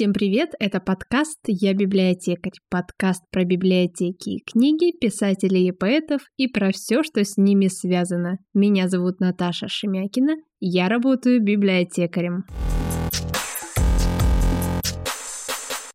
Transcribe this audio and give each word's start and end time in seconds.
Всем 0.00 0.14
привет, 0.14 0.52
это 0.58 0.80
подкаст 0.80 1.40
«Я 1.46 1.74
библиотекарь», 1.74 2.54
подкаст 2.70 3.22
про 3.30 3.44
библиотеки 3.44 4.30
и 4.30 4.42
книги, 4.42 4.96
писателей 4.98 5.68
и 5.68 5.72
поэтов 5.72 6.22
и 6.38 6.48
про 6.48 6.72
все, 6.72 7.02
что 7.02 7.22
с 7.22 7.36
ними 7.36 7.66
связано. 7.66 8.38
Меня 8.54 8.88
зовут 8.88 9.20
Наташа 9.20 9.68
Шемякина, 9.68 10.36
я 10.58 10.88
работаю 10.88 11.44
библиотекарем. 11.44 12.44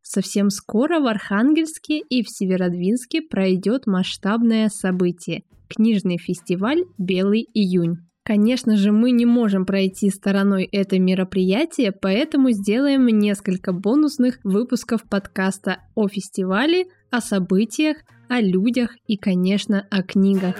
Совсем 0.03 0.51
скоро 0.51 0.99
в 0.99 1.07
Архангельске 1.07 1.97
и 1.97 2.21
в 2.21 2.29
Северодвинске 2.29 3.23
пройдет 3.23 3.87
масштабное 3.87 4.69
событие– 4.69 5.45
книжный 5.67 6.19
фестиваль 6.19 6.83
«Белый 6.99 7.41
июнь». 7.55 7.95
Конечно 8.27 8.75
же, 8.75 8.91
мы 8.91 9.11
не 9.11 9.27
можем 9.27 9.67
пройти 9.67 10.09
стороной 10.09 10.67
это 10.71 10.97
мероприятие, 10.97 11.91
поэтому 11.91 12.49
сделаем 12.49 13.05
несколько 13.05 13.71
бонусных 13.71 14.39
выпусков 14.43 15.03
подкаста 15.07 15.83
о 15.93 16.07
фестивале, 16.07 16.85
о 17.11 17.21
событиях, 17.21 17.97
о 18.27 18.41
людях 18.41 18.95
и, 19.05 19.15
конечно, 19.15 19.85
о 19.91 20.01
книгах. 20.01 20.55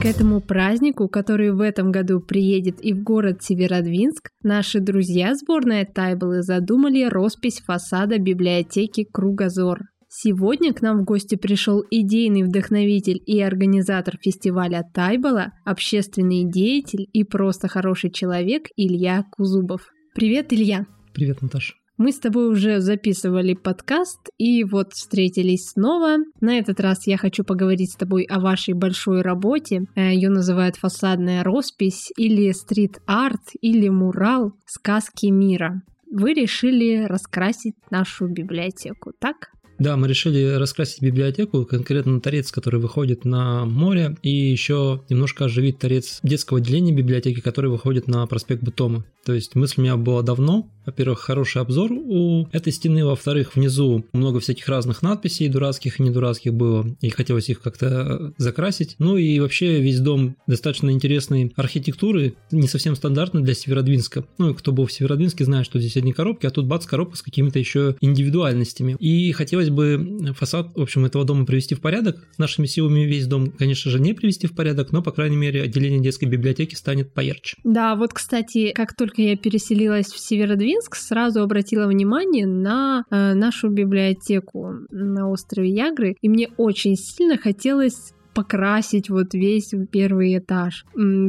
К 0.00 0.06
этому 0.06 0.40
празднику, 0.40 1.06
который 1.06 1.52
в 1.52 1.60
этом 1.60 1.92
году 1.92 2.20
приедет 2.20 2.82
и 2.82 2.94
в 2.94 3.02
город 3.02 3.42
Северодвинск, 3.42 4.30
наши 4.42 4.80
друзья 4.80 5.34
сборная 5.34 5.84
Тайблы 5.84 6.42
задумали 6.42 7.04
роспись 7.04 7.60
фасада 7.60 8.18
библиотеки 8.18 9.04
Кругозор. 9.04 9.91
Сегодня 10.14 10.74
к 10.74 10.82
нам 10.82 10.98
в 10.98 11.04
гости 11.04 11.36
пришел 11.36 11.82
идейный 11.90 12.42
вдохновитель 12.42 13.18
и 13.24 13.40
организатор 13.40 14.18
фестиваля 14.20 14.84
Тайбала, 14.92 15.52
общественный 15.64 16.44
деятель 16.44 17.08
и 17.14 17.24
просто 17.24 17.66
хороший 17.66 18.10
человек 18.10 18.66
Илья 18.76 19.24
Кузубов. 19.30 19.90
Привет, 20.14 20.52
Илья! 20.52 20.84
Привет, 21.14 21.40
Наташа! 21.40 21.72
Мы 21.96 22.12
с 22.12 22.18
тобой 22.18 22.50
уже 22.50 22.80
записывали 22.80 23.54
подкаст 23.54 24.28
и 24.36 24.64
вот 24.64 24.92
встретились 24.92 25.70
снова. 25.70 26.18
На 26.42 26.58
этот 26.58 26.78
раз 26.80 27.06
я 27.06 27.16
хочу 27.16 27.42
поговорить 27.42 27.92
с 27.92 27.96
тобой 27.96 28.24
о 28.24 28.38
вашей 28.38 28.74
большой 28.74 29.22
работе. 29.22 29.86
Э, 29.96 30.12
Ее 30.12 30.28
называют 30.28 30.76
фасадная 30.76 31.42
роспись 31.42 32.12
или 32.18 32.52
стрит-арт 32.52 33.54
или 33.62 33.88
мурал 33.88 34.52
сказки 34.66 35.28
мира. 35.28 35.80
Вы 36.10 36.34
решили 36.34 37.06
раскрасить 37.06 37.76
нашу 37.90 38.28
библиотеку, 38.28 39.12
так? 39.18 39.48
Да, 39.82 39.96
мы 39.96 40.06
решили 40.06 40.44
раскрасить 40.44 41.02
библиотеку, 41.02 41.64
конкретно 41.64 42.20
торец, 42.20 42.52
который 42.52 42.78
выходит 42.78 43.24
на 43.24 43.64
море, 43.64 44.16
и 44.22 44.30
еще 44.30 45.02
немножко 45.08 45.46
оживить 45.46 45.80
торец 45.80 46.20
детского 46.22 46.60
отделения 46.60 46.92
библиотеки, 46.92 47.40
который 47.40 47.68
выходит 47.68 48.06
на 48.06 48.24
проспект 48.28 48.62
Бутома. 48.62 49.04
То 49.24 49.34
есть 49.34 49.54
мысль 49.54 49.74
у 49.78 49.82
меня 49.82 49.96
была 49.96 50.22
давно. 50.22 50.68
Во-первых, 50.84 51.20
хороший 51.20 51.62
обзор 51.62 51.92
у 51.92 52.48
этой 52.50 52.72
стены, 52.72 53.04
во-вторых, 53.04 53.54
внизу 53.54 54.04
много 54.12 54.40
всяких 54.40 54.68
разных 54.68 55.02
надписей, 55.02 55.48
дурацких 55.48 56.00
и 56.00 56.02
недурацких 56.02 56.52
было, 56.52 56.84
и 57.00 57.08
хотелось 57.08 57.48
их 57.48 57.60
как-то 57.60 58.32
закрасить. 58.36 58.96
Ну 58.98 59.16
и 59.16 59.38
вообще 59.38 59.80
весь 59.80 60.00
дом 60.00 60.36
достаточно 60.48 60.90
интересной 60.90 61.52
архитектуры, 61.54 62.34
не 62.50 62.66
совсем 62.66 62.96
стандартный 62.96 63.42
для 63.42 63.54
Северодвинска. 63.54 64.24
Ну 64.38 64.50
и 64.50 64.54
кто 64.54 64.72
был 64.72 64.86
в 64.86 64.92
Северодвинске, 64.92 65.44
знает, 65.44 65.66
что 65.66 65.78
здесь 65.78 65.96
одни 65.96 66.12
коробки, 66.12 66.46
а 66.46 66.50
тут 66.50 66.66
бац, 66.66 66.84
коробка 66.86 67.16
с 67.16 67.22
какими-то 67.22 67.60
еще 67.60 67.94
индивидуальностями. 68.00 68.96
И 68.98 69.30
хотелось 69.32 69.70
бы 69.70 70.34
фасад, 70.36 70.74
в 70.74 70.80
общем, 70.80 71.04
этого 71.04 71.24
дома 71.24 71.46
привести 71.46 71.76
в 71.76 71.80
порядок. 71.80 72.26
Нашими 72.38 72.66
силами 72.66 73.00
весь 73.00 73.26
дом, 73.26 73.52
конечно 73.52 73.88
же, 73.90 74.00
не 74.00 74.14
привести 74.14 74.48
в 74.48 74.54
порядок, 74.54 74.90
но, 74.90 75.00
по 75.00 75.12
крайней 75.12 75.36
мере, 75.36 75.62
отделение 75.62 76.00
детской 76.00 76.24
библиотеки 76.24 76.74
станет 76.74 77.14
поярче. 77.14 77.56
Да, 77.62 77.94
вот, 77.94 78.12
кстати, 78.12 78.72
как 78.72 78.96
только 78.96 79.11
только 79.12 79.22
я 79.22 79.36
переселилась 79.36 80.06
в 80.06 80.18
Северодвинск, 80.18 80.96
сразу 80.96 81.42
обратила 81.42 81.86
внимание 81.86 82.46
на 82.46 83.04
э, 83.10 83.34
нашу 83.34 83.68
библиотеку 83.68 84.72
на 84.90 85.28
острове 85.28 85.68
Ягры, 85.68 86.16
и 86.22 86.28
мне 86.30 86.48
очень 86.56 86.96
сильно 86.96 87.36
хотелось 87.36 88.14
покрасить 88.32 89.10
вот 89.10 89.34
весь 89.34 89.74
первый 89.90 90.38
этаж, 90.38 90.86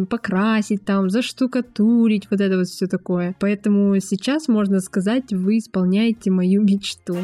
покрасить 0.10 0.86
там, 0.86 1.10
заштукатурить, 1.10 2.28
вот 2.32 2.40
это 2.40 2.58
вот 2.58 2.68
все 2.68 2.88
такое. 2.88 3.36
Поэтому 3.42 4.00
сейчас, 4.00 4.48
можно 4.48 4.80
сказать, 4.80 5.34
вы 5.34 5.58
исполняете 5.58 6.32
мою 6.32 6.64
мечту. 6.64 7.18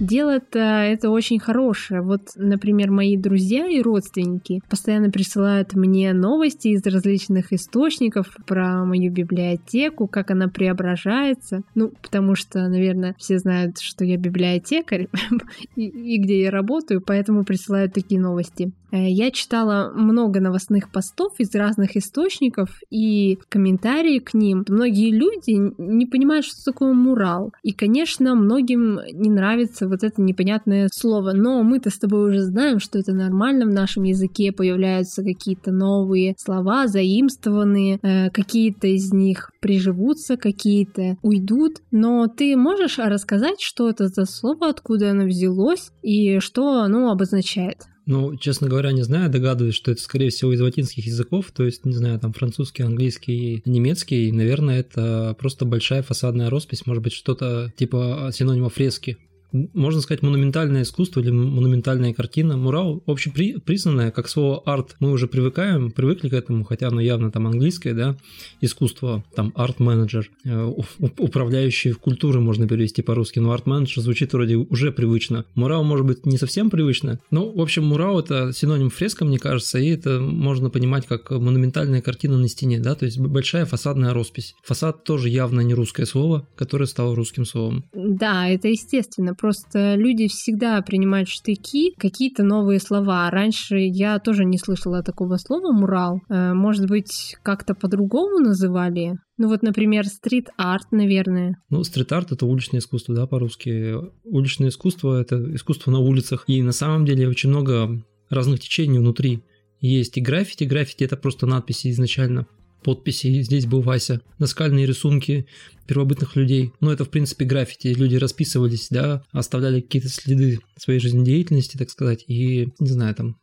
Дело-то 0.00 0.58
это 0.58 1.10
очень 1.10 1.40
хорошее. 1.40 2.02
Вот, 2.02 2.20
например, 2.36 2.90
мои 2.90 3.16
друзья 3.16 3.66
и 3.66 3.82
родственники 3.82 4.60
постоянно 4.68 5.10
присылают 5.10 5.74
мне 5.74 6.12
новости 6.12 6.68
из 6.68 6.84
различных 6.86 7.52
источников 7.52 8.36
про 8.46 8.84
мою 8.84 9.12
библиотеку, 9.12 10.06
как 10.06 10.30
она 10.30 10.48
преображается. 10.48 11.62
Ну, 11.74 11.92
потому 12.02 12.36
что, 12.36 12.68
наверное, 12.68 13.14
все 13.18 13.38
знают, 13.38 13.78
что 13.80 14.04
я 14.04 14.16
библиотекарь 14.16 15.08
и, 15.76 15.86
и 15.86 16.18
где 16.18 16.42
я 16.42 16.50
работаю, 16.50 17.02
поэтому 17.04 17.44
присылают 17.44 17.92
такие 17.92 18.20
новости. 18.20 18.72
Э, 18.90 19.08
я 19.08 19.30
читала 19.30 19.92
много 19.94 20.40
новостных 20.40 20.90
постов 20.90 21.34
из 21.38 21.54
разных 21.54 21.96
источников 21.96 22.80
и 22.90 23.38
комментарии 23.48 24.18
к 24.18 24.34
ним. 24.34 24.64
Многие 24.68 25.10
люди 25.10 25.72
не 25.78 26.06
понимают, 26.06 26.46
что 26.46 26.72
такое 26.72 26.92
мурал. 26.92 27.52
И, 27.62 27.72
конечно, 27.72 28.34
многим 28.34 29.00
не 29.12 29.30
нравится 29.30 29.88
вот 29.88 30.02
это 30.02 30.20
непонятное 30.22 30.88
слово. 30.92 31.32
Но 31.32 31.62
мы-то 31.62 31.90
с 31.90 31.98
тобой 31.98 32.30
уже 32.30 32.42
знаем, 32.42 32.80
что 32.80 32.98
это 32.98 33.12
нормально. 33.12 33.66
В 33.66 33.72
нашем 33.72 34.04
языке 34.04 34.52
появляются 34.52 35.22
какие-то 35.22 35.72
новые 35.72 36.34
слова, 36.38 36.86
заимствованные. 36.86 37.98
Э, 38.02 38.30
какие-то 38.30 38.86
из 38.86 39.12
них 39.12 39.50
приживутся, 39.60 40.36
какие-то 40.36 41.16
уйдут. 41.22 41.78
Но 41.90 42.26
ты 42.28 42.56
можешь 42.56 42.98
рассказать, 42.98 43.60
что 43.60 43.88
это 43.88 44.08
за 44.08 44.24
слово, 44.24 44.68
откуда 44.68 45.10
оно 45.10 45.24
взялось 45.24 45.90
и 46.02 46.38
что 46.40 46.80
оно 46.80 47.10
обозначает? 47.10 47.86
Ну, 48.08 48.38
честно 48.38 48.68
говоря, 48.68 48.90
не 48.92 49.02
знаю, 49.02 49.28
догадываюсь, 49.28 49.74
что 49.74 49.90
это, 49.90 50.00
скорее 50.00 50.30
всего, 50.30 50.54
из 50.54 50.62
латинских 50.62 51.04
языков, 51.04 51.52
то 51.54 51.62
есть, 51.62 51.84
не 51.84 51.92
знаю, 51.92 52.18
там 52.18 52.32
французский, 52.32 52.82
английский, 52.82 53.60
немецкий, 53.66 54.32
наверное, 54.32 54.80
это 54.80 55.36
просто 55.38 55.66
большая 55.66 56.02
фасадная 56.02 56.48
роспись, 56.48 56.86
может 56.86 57.02
быть, 57.02 57.12
что-то 57.12 57.70
типа 57.76 58.30
синонима 58.32 58.70
фрески 58.70 59.18
можно 59.52 60.00
сказать, 60.00 60.22
монументальное 60.22 60.82
искусство 60.82 61.20
или 61.20 61.30
монументальная 61.30 62.12
картина. 62.12 62.56
Мурал 62.56 63.02
общепризнанное, 63.06 64.10
как 64.10 64.28
слово 64.28 64.62
арт, 64.64 64.96
мы 65.00 65.10
уже 65.10 65.26
привыкаем, 65.26 65.90
привыкли 65.90 66.28
к 66.28 66.32
этому, 66.32 66.64
хотя 66.64 66.88
оно 66.88 67.00
явно 67.00 67.30
там 67.30 67.46
английское, 67.46 67.94
да, 67.94 68.16
искусство, 68.60 69.24
там 69.34 69.52
арт-менеджер, 69.54 70.30
э, 70.44 70.72
управляющий 71.18 71.92
культуры 71.92 72.40
можно 72.40 72.68
перевести 72.68 73.02
по-русски, 73.02 73.38
но 73.38 73.52
арт-менеджер 73.52 74.02
звучит 74.02 74.32
вроде 74.32 74.56
уже 74.56 74.92
привычно. 74.92 75.44
Мурал 75.54 75.84
может 75.84 76.06
быть 76.06 76.26
не 76.26 76.38
совсем 76.38 76.70
привычно, 76.70 77.20
но, 77.30 77.50
в 77.50 77.60
общем, 77.60 77.84
мурал 77.84 78.20
это 78.20 78.52
синоним 78.52 78.90
фреска, 78.90 79.24
мне 79.24 79.38
кажется, 79.38 79.78
и 79.78 79.88
это 79.88 80.20
можно 80.20 80.70
понимать 80.70 81.06
как 81.06 81.30
монументальная 81.30 82.02
картина 82.02 82.38
на 82.38 82.48
стене, 82.48 82.80
да, 82.80 82.94
то 82.94 83.04
есть 83.04 83.18
большая 83.18 83.64
фасадная 83.64 84.12
роспись. 84.12 84.54
Фасад 84.64 85.04
тоже 85.04 85.28
явно 85.28 85.60
не 85.60 85.74
русское 85.74 86.06
слово, 86.06 86.46
которое 86.56 86.86
стало 86.86 87.14
русским 87.14 87.44
словом. 87.44 87.84
Да, 87.94 88.48
это 88.48 88.68
естественно 88.68 89.34
Просто 89.38 89.94
люди 89.94 90.26
всегда 90.26 90.80
принимают 90.82 91.28
штыки, 91.28 91.94
какие-то 91.96 92.42
новые 92.42 92.80
слова. 92.80 93.30
Раньше 93.30 93.78
я 93.78 94.18
тоже 94.18 94.44
не 94.44 94.58
слышала 94.58 95.02
такого 95.02 95.36
слова 95.36 95.72
«мурал». 95.72 96.20
Э, 96.28 96.54
может 96.54 96.88
быть, 96.88 97.36
как-то 97.42 97.74
по-другому 97.74 98.38
называли? 98.38 99.18
Ну 99.36 99.48
вот, 99.48 99.62
например, 99.62 100.06
стрит-арт, 100.06 100.90
наверное. 100.90 101.56
Ну, 101.70 101.84
стрит-арт— 101.84 102.32
это 102.32 102.46
уличное 102.46 102.80
искусство, 102.80 103.14
да, 103.14 103.26
по-русски. 103.26 103.94
Уличное 104.24 104.70
искусство— 104.70 105.20
это 105.20 105.54
искусство 105.54 105.92
на 105.92 106.00
улицах. 106.00 106.44
И 106.48 106.60
на 106.62 106.72
самом 106.72 107.06
деле 107.06 107.28
очень 107.28 107.50
много 107.50 108.02
разных 108.30 108.60
течений 108.60 108.98
внутри. 108.98 109.44
Есть 109.80 110.18
и 110.18 110.20
граффити. 110.20 110.64
Граффити— 110.64 111.04
это 111.04 111.16
просто 111.16 111.46
надписи 111.46 111.90
изначально 111.90 112.48
подписи. 112.82 113.42
Здесь 113.42 113.66
был 113.66 113.80
Вася. 113.80 114.20
Наскальные 114.38 114.86
рисунки 114.86 115.46
первобытных 115.86 116.36
людей. 116.36 116.72
Ну, 116.80 116.90
это, 116.90 117.04
в 117.04 117.08
принципе, 117.08 117.44
граффити. 117.44 117.88
Люди 117.88 118.16
расписывались, 118.16 118.88
да, 118.90 119.24
оставляли 119.32 119.80
какие-то 119.80 120.08
следы 120.08 120.60
своей 120.76 121.00
жизнедеятельности, 121.00 121.76
так 121.76 121.90
сказать, 121.90 122.24
и, 122.28 122.68
не 122.78 122.88
знаю, 122.88 123.14
там, 123.14 123.36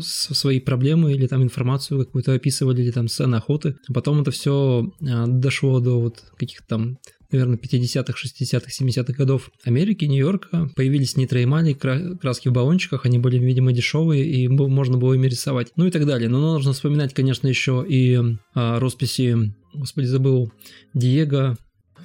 свои 0.00 0.60
проблемы 0.60 1.12
или 1.12 1.26
там 1.26 1.42
информацию 1.42 2.04
какую-то 2.04 2.34
описывали, 2.34 2.82
или 2.82 2.90
там 2.90 3.08
сцены 3.08 3.36
охоты. 3.36 3.76
Потом 3.92 4.20
это 4.20 4.30
все 4.30 4.92
а, 5.00 5.26
дошло 5.26 5.80
до 5.80 6.00
вот 6.00 6.22
каких-то 6.36 6.66
там 6.68 6.98
наверное, 7.30 7.58
50-х, 7.58 8.12
60-х, 8.12 8.66
70-х 8.68 9.12
годов 9.12 9.50
Америки, 9.64 10.04
Нью-Йорка, 10.04 10.70
появились 10.74 11.16
нитроэмали, 11.16 11.74
краски 11.74 12.48
в 12.48 12.52
баллончиках, 12.52 13.06
они 13.06 13.18
были, 13.18 13.38
видимо, 13.38 13.72
дешевые, 13.72 14.24
и 14.24 14.48
можно 14.48 14.96
было 14.98 15.14
ими 15.14 15.26
рисовать, 15.26 15.72
ну 15.76 15.86
и 15.86 15.90
так 15.90 16.06
далее. 16.06 16.28
Но 16.28 16.54
нужно 16.54 16.72
вспоминать, 16.72 17.14
конечно, 17.14 17.48
еще 17.48 17.84
и 17.86 18.20
а, 18.54 18.78
росписи, 18.78 19.54
господи, 19.74 20.06
забыл, 20.06 20.52
Диего 20.94 21.56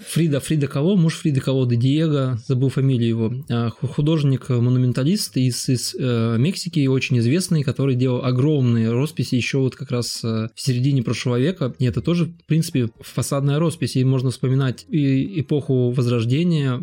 Фрида, 0.08 0.40
Фрида 0.40 0.68
кого? 0.68 0.96
Муж 0.96 1.16
Фрида 1.16 1.42
кого? 1.42 1.66
Де 1.66 1.76
Диего, 1.76 2.40
забыл 2.48 2.70
фамилию 2.70 3.10
его. 3.10 3.34
А, 3.50 3.70
художник-монументалист 3.70 5.38
из, 5.38 5.70
из 5.70 5.96
э, 5.98 6.36
Мексики, 6.38 6.88
очень 6.88 7.20
известный, 7.20 7.64
который 7.64 7.96
делал 7.96 8.24
огромные 8.24 8.92
росписи 8.92 9.36
еще 9.36 9.60
вот 9.60 9.76
как 9.76 9.92
раз 9.92 10.24
э, 10.24 10.48
в 10.54 10.62
середине 10.62 11.04
прошлого 11.04 11.40
века. 11.40 11.74
И 11.80 11.86
это 11.86 12.02
тоже, 12.02 12.26
в 12.26 12.46
принципе, 12.46 12.90
фасадная 13.00 13.60
роспись. 13.60 13.96
И 13.96 14.04
можно 14.04 14.32
вспоминать 14.32 14.86
и 14.90 15.42
эпоху 15.42 15.92
Возрождения, 15.92 16.82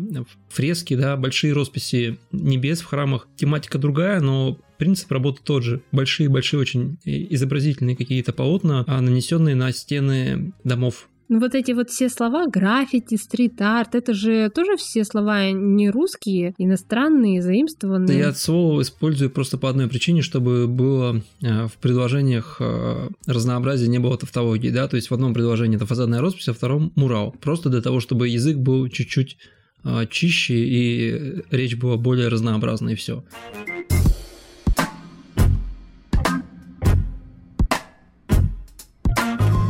фрески, 0.49 0.95
да, 0.95 1.17
большие 1.17 1.53
росписи 1.53 2.17
небес 2.31 2.81
в 2.81 2.85
храмах. 2.85 3.27
Тематика 3.35 3.77
другая, 3.77 4.19
но 4.19 4.57
принцип 4.77 5.11
работы 5.11 5.41
тот 5.43 5.63
же. 5.63 5.81
Большие-большие 5.91 6.59
очень 6.59 6.97
изобразительные 7.05 7.95
какие-то 7.95 8.33
полотна, 8.33 8.83
а 8.87 9.01
нанесенные 9.01 9.55
на 9.55 9.71
стены 9.71 10.53
домов. 10.63 11.09
Ну 11.31 11.39
вот 11.39 11.53
эти 11.53 11.73
вот 11.73 11.91
все 11.91 12.09
слова, 12.09 12.47
граффити, 12.47 13.13
стрит-арт, 13.15 13.93
это 13.93 14.15
же 14.15 14.49
тоже 14.49 14.77
все 14.77 15.03
слова 15.03 15.51
не 15.51 15.91
русские, 15.91 16.55
иностранные, 16.57 17.43
заимствованные. 17.43 18.07
Да 18.07 18.13
я 18.29 18.33
слово 18.33 18.81
использую 18.81 19.29
просто 19.29 19.59
по 19.59 19.69
одной 19.69 19.87
причине, 19.87 20.23
чтобы 20.23 20.67
было 20.67 21.21
э, 21.43 21.67
в 21.67 21.73
предложениях 21.73 22.57
э, 22.59 23.09
разнообразие, 23.27 23.89
не 23.89 23.99
было 23.99 24.17
тавтологии, 24.17 24.71
да, 24.71 24.87
то 24.87 24.95
есть 24.95 25.11
в 25.11 25.13
одном 25.13 25.35
предложении 25.35 25.75
это 25.75 25.85
фасадная 25.85 26.19
роспись, 26.19 26.47
а 26.47 26.53
в 26.53 26.57
втором 26.57 26.91
мурал. 26.95 27.35
Просто 27.39 27.69
для 27.69 27.83
того, 27.83 27.99
чтобы 27.99 28.27
язык 28.27 28.57
был 28.57 28.87
чуть-чуть 28.89 29.37
э, 29.83 30.07
чище 30.09 30.55
и 30.55 31.43
речь 31.51 31.77
была 31.77 31.97
более 31.97 32.29
разнообразной, 32.29 32.93
и 32.93 32.95
все. 32.95 33.23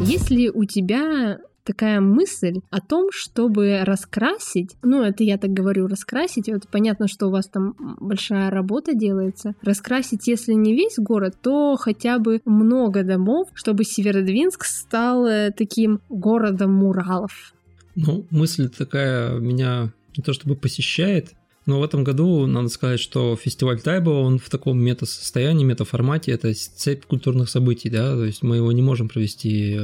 Есть 0.05 0.29
ли 0.29 0.49
у 0.49 0.63
тебя 0.63 1.37
такая 1.69 2.01
мысль 2.01 2.61
о 2.71 2.81
том, 2.81 3.09
чтобы 3.11 3.83
раскрасить, 3.83 4.75
ну 4.81 5.03
это 5.03 5.23
я 5.23 5.37
так 5.37 5.51
говорю, 5.51 5.85
раскрасить, 5.85 6.49
вот 6.49 6.67
понятно, 6.67 7.07
что 7.07 7.27
у 7.27 7.29
вас 7.29 7.47
там 7.47 7.75
большая 7.99 8.49
работа 8.49 8.95
делается, 8.95 9.53
раскрасить, 9.61 10.27
если 10.27 10.53
не 10.53 10.73
весь 10.73 10.95
город, 10.97 11.35
то 11.43 11.75
хотя 11.75 12.17
бы 12.17 12.41
много 12.43 13.03
домов, 13.03 13.49
чтобы 13.53 13.83
Северодвинск 13.83 14.65
стал 14.65 15.27
э, 15.27 15.51
таким 15.51 16.01
городом 16.09 16.73
муралов. 16.73 17.53
Ну, 17.93 18.25
мысль 18.31 18.67
такая 18.69 19.37
меня 19.37 19.93
не 20.17 20.23
то 20.23 20.33
чтобы 20.33 20.55
посещает, 20.55 21.35
но 21.69 21.79
в 21.79 21.83
этом 21.83 22.03
году 22.03 22.47
надо 22.47 22.67
сказать, 22.69 22.99
что 22.99 23.35
фестиваль 23.35 23.79
Тайба, 23.79 24.09
он 24.09 24.39
в 24.39 24.49
таком 24.49 24.79
мета-состоянии, 24.79 25.63
мета-формате, 25.63 26.31
это 26.31 26.51
цепь 26.53 27.05
культурных 27.05 27.47
событий, 27.47 27.91
да, 27.91 28.15
то 28.15 28.25
есть 28.25 28.41
мы 28.41 28.55
его 28.55 28.71
не 28.71 28.81
можем 28.81 29.07
провести 29.07 29.79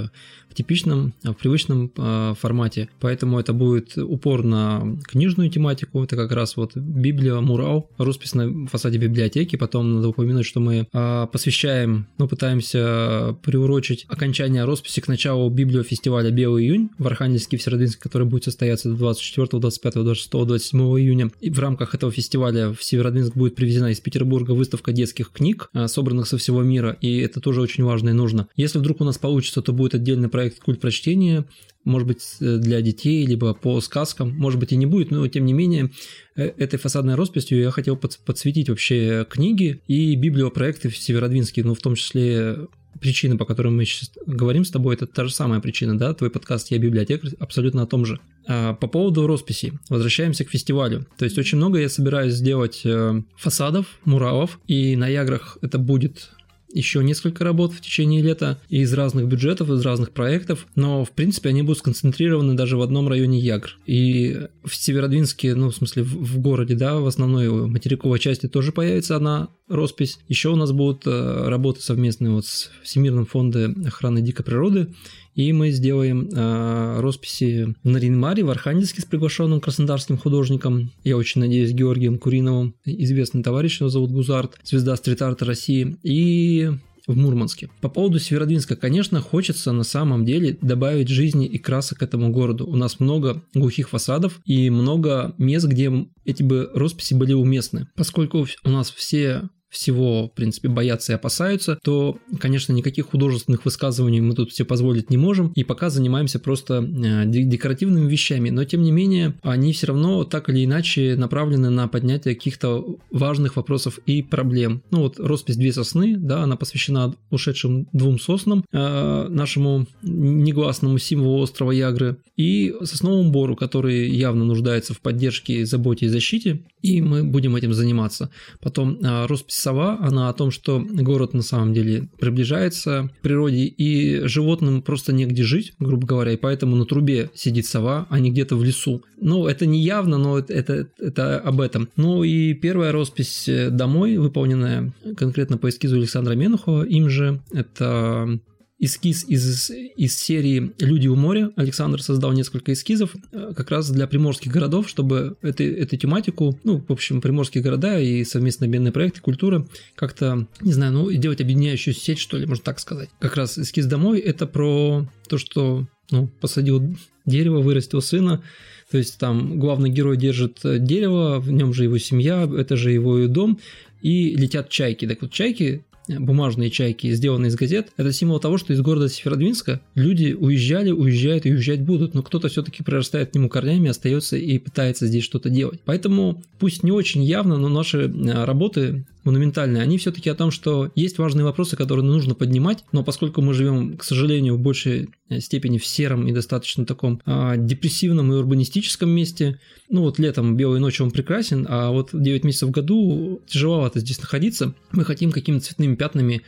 типичном, 0.56 1.14
в 1.24 1.34
привычном 1.34 1.92
э, 1.96 2.34
формате. 2.40 2.90
Поэтому 3.00 3.40
это 3.40 3.54
будет 3.54 3.98
упор 3.98 4.44
на 4.44 4.98
книжную 5.04 5.50
тематику. 5.50 6.04
Это 6.04 6.16
как 6.16 6.32
раз 6.32 6.58
вот 6.58 6.76
Библия, 6.76 7.36
мурал, 7.36 7.90
роспись 7.98 8.34
на 8.34 8.68
фасаде 8.68 8.98
библиотеки. 8.98 9.58
Потом 9.58 9.96
надо 9.96 10.10
упомянуть, 10.10 10.46
что 10.46 10.60
мы 10.60 10.88
э, 10.92 11.28
посвящаем, 11.32 12.08
ну, 12.18 12.28
пытаемся 12.28 13.38
приурочить 13.44 14.06
окончание 14.08 14.64
росписи 14.64 15.02
к 15.02 15.08
началу 15.08 15.50
библиофестиваля 15.50 16.32
«Белый 16.32 16.64
июнь» 16.64 16.90
в 16.98 17.06
Архангельске, 17.06 17.58
в 17.58 17.62
Северодвинске, 17.62 18.02
который 18.02 18.26
будет 18.26 18.46
состояться 18.46 18.90
24, 18.90 19.60
25, 19.60 19.94
26, 19.94 20.32
27 20.32 20.80
июня. 20.80 21.32
И 21.42 21.50
в 21.50 21.60
рамках 21.60 21.75
этого 21.94 22.12
фестиваля 22.12 22.74
в 22.74 22.84
Северодвинск 22.84 23.36
будет 23.36 23.56
привезена 23.56 23.92
из 23.92 24.00
Петербурга 24.00 24.52
выставка 24.52 24.94
детских 24.94 25.32
книг, 25.32 25.70
э, 25.74 25.88
собранных 25.88 26.28
со 26.28 26.38
всего 26.38 26.64
мира, 26.64 26.98
и 27.02 27.20
это 27.20 27.42
тоже 27.42 27.62
очень 27.62 27.84
важно 27.84 28.10
и 28.10 28.14
нужно. 28.14 28.48
Если 28.56 28.80
вдруг 28.80 29.02
у 29.02 29.04
нас 29.04 29.18
получится, 29.18 29.62
то 29.62 29.74
будет 29.74 29.96
отдельный 29.96 30.30
проект 30.30 30.46
проект 30.46 30.60
«Культ 30.60 30.80
прочтения», 30.80 31.46
может 31.84 32.08
быть, 32.08 32.22
э, 32.42 32.58
для 32.58 32.82
детей, 32.82 33.26
либо 33.26 33.54
по 33.54 33.80
сказкам, 33.80 34.36
может 34.36 34.60
быть, 34.60 34.72
и 34.72 34.76
не 34.76 34.88
будет, 34.88 35.12
но 35.12 35.28
тем 35.28 35.46
не 35.46 35.54
менее, 35.54 35.92
э, 36.36 36.46
этой 36.58 36.80
фасадной 36.80 37.16
росписью 37.16 37.60
я 37.60 37.72
хотел 37.72 37.96
подсветить 37.96 38.70
вообще 38.70 39.26
книги 39.30 39.82
и 39.88 40.16
библиопроекты 40.16 40.90
в 40.90 40.98
Северодвинске, 40.98 41.64
ну, 41.64 41.76
в 41.76 41.82
том 41.82 41.96
числе 41.96 42.68
причина, 43.00 43.38
по 43.38 43.46
которой 43.46 43.70
мы 43.70 43.86
сейчас 43.86 44.12
говорим 44.26 44.66
с 44.66 44.72
тобой, 44.72 44.96
это 44.96 45.06
та 45.06 45.26
же 45.26 45.34
самая 45.34 45.60
причина, 45.60 45.98
да, 45.98 46.14
твой 46.14 46.32
подкаст 46.32 46.72
«Я 46.72 46.80
библиотекарь» 46.80 47.34
абсолютно 47.40 47.84
о 47.84 47.88
том 47.88 48.06
же. 48.06 48.20
А 48.48 48.74
по 48.74 48.88
поводу 48.88 49.28
росписи, 49.28 49.74
возвращаемся 49.90 50.46
к 50.46 50.50
фестивалю. 50.50 51.06
То 51.18 51.26
есть 51.26 51.38
очень 51.38 51.58
много 51.58 51.80
я 51.80 51.90
собираюсь 51.90 52.34
сделать 52.34 52.82
э, 52.84 53.22
фасадов, 53.36 53.88
муралов, 54.06 54.60
и 54.68 54.96
на 54.96 55.08
Яграх 55.08 55.58
это 55.62 55.78
будет 55.78 56.32
еще 56.76 57.02
несколько 57.04 57.46
работ 57.46 57.74
в 57.74 57.80
течение 57.80 58.22
лета 58.22 58.60
из 58.68 58.94
разных 58.94 59.28
бюджетов, 59.28 59.70
из 59.70 59.82
разных 59.82 60.12
проектов, 60.12 60.68
но 60.76 61.06
в 61.06 61.12
принципе 61.12 61.50
они 61.50 61.62
будут 61.62 61.80
сконцентрированы 61.80 62.54
даже 62.54 62.76
в 62.76 62.82
одном 62.82 63.08
районе 63.08 63.40
Ягр. 63.40 63.78
И 63.86 64.48
в 64.64 64.76
Северодвинске, 64.76 65.56
ну 65.56 65.70
в 65.70 65.76
смысле 65.76 66.04
в, 66.04 66.10
в 66.10 66.40
городе, 66.40 66.76
да, 66.76 67.00
в 67.00 67.08
основной 67.08 67.50
материковой 67.50 68.20
части 68.20 68.48
тоже 68.48 68.74
появится 68.74 69.16
одна 69.16 69.50
роспись. 69.70 70.20
Еще 70.28 70.50
у 70.50 70.58
нас 70.58 70.74
будут 70.74 71.08
э, 71.08 71.48
работы 71.48 71.82
совместные 71.82 72.32
вот 72.32 72.46
с 72.46 72.70
Всемирным 72.84 73.26
фондом 73.26 73.86
охраны 73.86 74.22
дикой 74.22 74.44
природы 74.44 74.90
и 75.36 75.54
мы 75.54 75.72
сделаем 75.72 76.30
э, 76.34 77.00
росписи 77.02 77.76
на 77.84 77.98
Ринмаре 77.98 78.44
в 78.44 78.50
Архангельске 78.50 79.02
с 79.02 79.06
приглашенным 79.06 79.60
краснодарским 79.60 80.18
художником, 80.18 80.92
я 81.04 81.18
очень 81.18 81.42
надеюсь, 81.42 81.72
Георгием 81.72 82.18
Куриновым, 82.18 82.76
известный 82.86 83.44
товарищ, 83.44 83.82
его 83.82 83.90
зовут 83.90 84.12
Гузарт, 84.12 84.58
звезда 84.64 84.96
стрит-арта 84.96 85.46
России, 85.46 85.98
и 86.04 86.72
в 87.08 87.16
Мурманске. 87.16 87.70
По 87.82 87.90
поводу 87.90 88.20
Северодвинска, 88.20 88.76
конечно, 88.76 89.22
хочется 89.22 89.72
на 89.72 89.84
самом 89.84 90.26
деле 90.26 90.58
добавить 90.62 91.08
жизни 91.08 91.46
и 91.46 91.60
красок 91.60 92.02
этому 92.02 92.32
городу. 92.32 92.66
У 92.66 92.76
нас 92.76 93.00
много 93.00 93.44
глухих 93.54 93.90
фасадов 93.90 94.42
и 94.46 94.70
много 94.70 95.36
мест, 95.38 95.68
где 95.68 95.92
эти 96.24 96.42
бы 96.42 96.70
росписи 96.74 97.14
были 97.14 97.34
уместны. 97.34 97.88
Поскольку 97.96 98.48
у 98.64 98.70
нас 98.70 98.90
все 98.90 99.50
всего, 99.76 100.28
в 100.28 100.32
принципе, 100.32 100.70
боятся 100.70 101.12
и 101.12 101.16
опасаются, 101.16 101.78
то, 101.84 102.18
конечно, 102.40 102.74
никаких 102.74 103.08
художественных 103.08 103.66
высказываний 103.66 104.22
мы 104.22 104.34
тут 104.34 104.52
все 104.52 104.66
позволить 104.66 105.10
не 105.10 105.18
можем, 105.18 105.52
и 105.56 105.64
пока 105.64 105.90
занимаемся 105.90 106.40
просто 106.40 106.76
э, 106.76 107.24
декоративными 107.26 108.10
вещами, 108.10 108.50
но, 108.50 108.64
тем 108.64 108.82
не 108.82 108.92
менее, 108.92 109.36
они 109.42 109.74
все 109.74 109.88
равно 109.88 110.24
так 110.24 110.50
или 110.50 110.66
иначе 110.66 111.16
направлены 111.18 111.70
на 111.70 111.88
поднятие 111.88 112.36
каких-то 112.36 112.98
важных 113.12 113.58
вопросов 113.58 114.00
и 114.06 114.24
проблем. 114.24 114.82
Ну 114.92 115.02
вот 115.02 115.20
роспись 115.20 115.58
«Две 115.58 115.74
сосны», 115.74 116.16
да, 116.18 116.44
она 116.44 116.56
посвящена 116.56 117.14
ушедшим 117.30 117.88
двум 117.92 118.20
соснам, 118.20 118.64
э, 118.72 119.28
нашему 119.30 119.88
негласному 120.02 120.98
символу 120.98 121.42
острова 121.42 121.72
Ягры, 121.72 122.18
и 122.38 122.74
сосновому 122.84 123.32
бору, 123.32 123.56
который 123.56 124.10
явно 124.10 124.46
нуждается 124.46 124.94
в 124.94 125.02
поддержке, 125.02 125.66
заботе 125.66 126.06
и 126.06 126.10
защите, 126.10 126.62
и 126.86 127.02
мы 127.02 127.24
будем 127.24 127.56
этим 127.56 127.74
заниматься. 127.74 128.30
Потом 128.62 129.00
э, 129.02 129.26
роспись 129.26 129.56
сова, 129.56 129.98
она 130.02 130.30
о 130.30 130.34
том, 130.34 130.52
что 130.52 130.80
город 130.80 131.34
на 131.34 131.42
самом 131.42 131.74
деле 131.74 132.10
приближается 132.20 133.10
к 133.18 133.22
природе, 133.22 133.66
и 133.66 134.28
животным 134.28 134.82
просто 134.82 135.12
негде 135.12 135.44
жить, 135.44 135.74
грубо 135.80 136.06
говоря, 136.06 136.34
и 136.34 136.38
поэтому 136.38 136.76
на 136.76 136.86
трубе 136.86 137.32
сидит 137.34 137.66
сова, 137.66 138.06
а 138.10 138.20
не 138.20 138.32
где-то 138.32 138.56
в 138.56 138.64
лесу. 138.64 139.04
Ну, 139.20 139.48
это 139.48 139.66
не 139.66 139.82
явно, 139.82 140.18
но 140.18 140.38
это, 140.38 140.54
это, 140.54 140.88
это 141.00 141.40
об 141.40 141.60
этом. 141.60 141.90
Ну 141.96 142.24
и 142.24 142.54
первая 142.54 142.92
роспись 142.92 143.50
э, 143.50 143.70
домой, 143.72 144.18
выполненная 144.18 144.94
конкретно 145.18 145.58
по 145.58 145.70
эскизу 145.70 145.96
Александра 145.96 146.34
Менухова, 146.34 146.84
им 146.84 147.10
же, 147.10 147.42
это 147.52 148.40
эскиз 148.86 149.26
из, 149.28 149.70
из 149.70 150.18
серии 150.18 150.72
«Люди 150.80 151.08
у 151.08 151.16
моря». 151.16 151.52
Александр 151.56 152.02
создал 152.02 152.32
несколько 152.32 152.74
эскизов 152.74 153.16
э, 153.32 153.54
как 153.56 153.72
раз 153.72 153.90
для 153.90 154.08
приморских 154.08 154.52
городов, 154.52 154.88
чтобы 154.90 155.38
эту, 155.42 155.64
эту 155.64 155.98
тематику, 155.98 156.58
ну, 156.64 156.84
в 156.88 156.92
общем, 156.92 157.22
приморские 157.22 157.64
города 157.64 158.00
и 158.00 158.24
совместно 158.24 158.66
обменные 158.66 158.92
проекты, 158.92 159.22
культура, 159.22 159.68
как-то, 159.96 160.48
не 160.62 160.74
знаю, 160.74 160.94
ну, 160.94 161.12
делать 161.12 161.42
объединяющую 161.42 161.94
сеть, 161.94 162.20
что 162.20 162.38
ли, 162.38 162.46
можно 162.46 162.64
так 162.64 162.80
сказать. 162.80 163.10
Как 163.20 163.36
раз 163.36 163.58
эскиз 163.58 163.86
домой– 163.86 164.20
это 164.22 164.48
про 164.48 165.08
то, 165.28 165.38
что, 165.38 165.86
ну, 166.12 166.28
посадил 166.40 166.96
дерево, 167.26 167.60
вырастил 167.60 168.02
сына, 168.02 168.44
то 168.92 168.98
есть 168.98 169.18
там 169.18 169.60
главный 169.60 169.90
герой 169.90 170.16
держит 170.16 170.60
дерево, 170.64 171.40
в 171.40 171.52
нем 171.52 171.74
же 171.74 171.84
его 171.84 171.98
семья, 171.98 172.50
это 172.58 172.78
же 172.78 172.92
его 172.92 173.28
дом, 173.28 173.60
и 174.02 174.36
летят 174.36 174.70
чайки. 174.70 175.08
Так 175.08 175.24
вот, 175.24 175.32
чайки 175.32 175.84
бумажные 176.08 176.70
чайки, 176.70 177.12
сделанные 177.12 177.50
из 177.50 177.56
газет, 177.56 177.92
это 177.98 178.12
символ 178.12 178.40
того, 178.40 178.58
что 178.58 178.74
из 178.74 178.82
города 178.82 179.10
Северодвинска 179.10 179.82
люди 179.96 180.34
уезжали, 180.34 180.92
уезжают 180.92 181.46
и 181.46 181.52
уезжать 181.52 181.82
будут, 181.82 182.14
но 182.14 182.24
кто-то 182.24 182.48
все-таки 182.48 182.84
прорастает 182.84 183.32
к 183.32 183.36
нему 183.36 183.50
корнями, 183.50 183.90
остается 183.90 184.38
и 184.38 184.58
пытается 184.60 185.08
здесь 185.08 185.24
что-то 185.24 185.50
делать. 185.50 185.80
Поэтому, 185.86 186.44
пусть 186.60 186.84
не 186.84 186.92
очень 186.92 187.24
явно, 187.24 187.58
но 187.58 187.70
наши 187.70 188.08
э, 188.08 188.46
работы 188.46 189.06
монументальные, 189.26 189.84
они 189.84 189.98
все-таки 189.98 190.30
о 190.30 190.36
том, 190.36 190.52
что 190.52 190.92
есть 190.96 191.18
важные 191.18 191.44
вопросы, 191.44 191.76
которые 191.76 192.06
нужно 192.06 192.36
поднимать, 192.36 192.86
но 192.92 193.04
поскольку 193.04 193.42
мы 193.42 193.54
живем, 193.54 193.98
к 193.98 194.04
сожалению, 194.04 194.56
в 194.56 194.60
большей 194.60 195.10
э, 195.30 195.40
степени 195.40 195.78
в 195.78 195.86
сером 195.86 196.28
и 196.28 196.32
достаточно 196.32 196.86
таком 196.86 197.22
а, 197.26 197.58
депрессивном 197.58 198.32
и 198.32 198.36
урбанистическом 198.36 199.10
месте, 199.10 199.60
ну 199.90 200.02
вот 200.02 200.20
летом 200.20 200.56
белой 200.56 200.80
ночью 200.80 201.06
он 201.06 201.12
прекрасен, 201.12 201.66
а 201.68 201.92
вот 201.92 202.10
9 202.14 202.44
месяцев 202.44 202.70
в 202.70 202.72
году 202.72 203.42
тяжеловато 203.48 204.00
здесь 204.00 204.22
находиться, 204.22 204.74
мы 204.92 205.04
хотим 205.04 205.32
какими-то 205.32 205.66
цветными 205.66 205.96
пятнами 205.96 206.44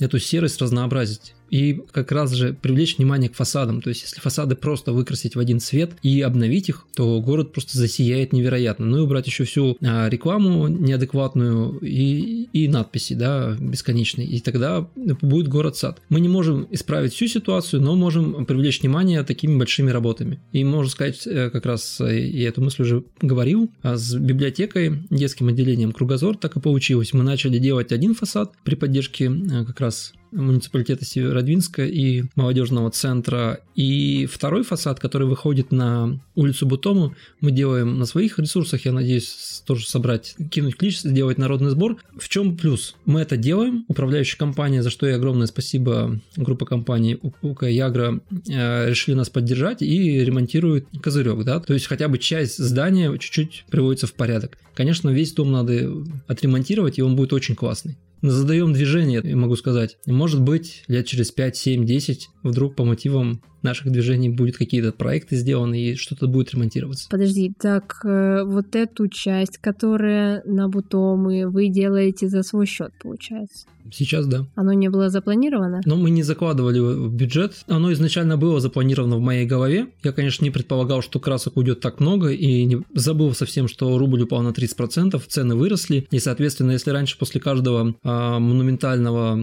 эту 0.00 0.18
серость 0.18 0.60
разнообразить. 0.60 1.34
И 1.50 1.80
как 1.92 2.12
раз 2.12 2.32
же 2.32 2.54
привлечь 2.60 2.98
внимание 2.98 3.30
к 3.30 3.34
фасадам. 3.34 3.82
То 3.82 3.88
есть, 3.88 4.02
если 4.02 4.20
фасады 4.20 4.54
просто 4.56 4.92
выкрасить 4.92 5.36
в 5.36 5.38
один 5.38 5.60
цвет 5.60 5.92
и 6.02 6.20
обновить 6.20 6.68
их, 6.68 6.86
то 6.94 7.20
город 7.20 7.52
просто 7.52 7.78
засияет 7.78 8.32
невероятно. 8.32 8.86
Ну 8.86 8.98
и 8.98 9.00
убрать 9.00 9.26
еще 9.26 9.44
всю 9.44 9.76
а, 9.82 10.08
рекламу 10.08 10.68
неадекватную 10.68 11.78
и, 11.80 12.48
и 12.52 12.68
надписи, 12.68 13.14
да, 13.14 13.56
бесконечные. 13.58 14.26
И 14.26 14.40
тогда 14.40 14.86
будет 14.94 15.48
город-сад. 15.48 16.00
Мы 16.08 16.20
не 16.20 16.28
можем 16.28 16.66
исправить 16.70 17.12
всю 17.14 17.26
ситуацию, 17.26 17.82
но 17.82 17.94
можем 17.94 18.46
привлечь 18.46 18.80
внимание 18.80 19.22
такими 19.22 19.56
большими 19.56 19.90
работами. 19.90 20.40
И 20.52 20.64
можно 20.64 20.90
сказать, 20.90 21.26
э, 21.26 21.50
как 21.50 21.66
раз 21.66 22.00
э, 22.00 22.26
я 22.28 22.48
эту 22.48 22.62
мысль 22.62 22.82
уже 22.82 23.04
говорил, 23.20 23.70
а 23.82 23.96
с 23.96 24.14
библиотекой, 24.14 25.02
детским 25.10 25.48
отделением 25.48 25.92
Кругозор 25.92 26.36
так 26.36 26.56
и 26.56 26.60
получилось. 26.60 27.12
Мы 27.12 27.22
начали 27.22 27.58
делать 27.58 27.92
один 27.92 28.14
фасад 28.14 28.52
при 28.64 28.74
поддержке 28.74 29.26
э, 29.26 29.64
как 29.64 29.80
раз 29.80 30.12
муниципалитета 30.34 31.04
Северодвинска 31.04 31.84
и 31.84 32.24
молодежного 32.34 32.90
центра. 32.90 33.60
И 33.74 34.26
второй 34.30 34.62
фасад, 34.62 35.00
который 35.00 35.26
выходит 35.26 35.72
на 35.72 36.20
улицу 36.34 36.66
Бутому, 36.66 37.14
мы 37.40 37.50
делаем 37.50 37.98
на 37.98 38.06
своих 38.06 38.38
ресурсах, 38.38 38.84
я 38.84 38.92
надеюсь, 38.92 39.62
тоже 39.66 39.86
собрать, 39.86 40.36
кинуть 40.50 40.76
клич, 40.76 41.00
сделать 41.00 41.38
народный 41.38 41.70
сбор. 41.70 41.96
В 42.18 42.28
чем 42.28 42.56
плюс? 42.56 42.94
Мы 43.04 43.20
это 43.20 43.36
делаем, 43.36 43.84
управляющая 43.88 44.38
компания, 44.38 44.82
за 44.82 44.90
что 44.90 45.06
и 45.06 45.12
огромное 45.12 45.46
спасибо 45.46 46.20
группа 46.36 46.66
компаний 46.66 47.18
УК 47.42 47.64
Ягра 47.64 48.20
э, 48.48 48.90
решили 48.90 49.14
нас 49.14 49.30
поддержать 49.30 49.82
и 49.82 50.24
ремонтируют 50.24 50.86
козырек, 51.02 51.44
да, 51.44 51.60
то 51.60 51.74
есть 51.74 51.86
хотя 51.86 52.08
бы 52.08 52.18
часть 52.18 52.58
здания 52.58 53.10
чуть-чуть 53.18 53.64
приводится 53.70 54.06
в 54.06 54.14
порядок. 54.14 54.58
Конечно, 54.74 55.10
весь 55.10 55.32
дом 55.32 55.52
надо 55.52 55.92
отремонтировать, 56.26 56.98
и 56.98 57.02
он 57.02 57.16
будет 57.16 57.32
очень 57.32 57.54
классный 57.54 57.96
задаем 58.30 58.72
движение, 58.72 59.22
могу 59.36 59.56
сказать. 59.56 59.96
Может 60.06 60.40
быть, 60.40 60.84
лет 60.88 61.06
через 61.06 61.30
5, 61.30 61.56
7, 61.56 61.84
10 61.84 62.28
вдруг 62.44 62.76
по 62.76 62.84
мотивам 62.84 63.40
наших 63.62 63.90
движений 63.90 64.28
будет 64.28 64.56
какие-то 64.56 64.92
проекты 64.92 65.36
сделаны 65.36 65.80
и 65.80 65.94
что-то 65.96 66.28
будет 66.28 66.52
ремонтироваться. 66.52 67.08
Подожди, 67.10 67.52
так 67.58 68.00
э, 68.04 68.44
вот 68.44 68.76
эту 68.76 69.08
часть, 69.08 69.58
которая 69.58 70.42
на 70.44 70.68
бутомы, 70.68 71.48
вы 71.48 71.68
делаете 71.68 72.28
за 72.28 72.42
свой 72.42 72.66
счет, 72.66 72.92
получается? 73.02 73.66
Сейчас 73.92 74.26
да. 74.26 74.46
Оно 74.54 74.72
не 74.72 74.88
было 74.88 75.10
запланировано? 75.10 75.82
Но 75.84 75.96
мы 75.96 76.10
не 76.10 76.22
закладывали 76.22 76.78
в 76.78 77.12
бюджет. 77.12 77.64
Оно 77.68 77.92
изначально 77.92 78.36
было 78.36 78.60
запланировано 78.60 79.16
в 79.16 79.20
моей 79.20 79.46
голове. 79.46 79.88
Я, 80.02 80.12
конечно, 80.12 80.44
не 80.44 80.50
предполагал, 80.50 81.02
что 81.02 81.20
красок 81.20 81.56
уйдет 81.56 81.80
так 81.80 82.00
много 82.00 82.30
и 82.30 82.64
не 82.64 82.82
забыл 82.94 83.34
совсем, 83.34 83.68
что 83.68 83.98
рубль 83.98 84.22
упал 84.22 84.42
на 84.42 84.48
30%, 84.48 85.20
цены 85.28 85.54
выросли. 85.54 86.06
И, 86.10 86.18
соответственно, 86.18 86.72
если 86.72 86.90
раньше 86.90 87.18
после 87.18 87.40
каждого 87.40 87.94
а, 88.02 88.38
монументального 88.38 89.38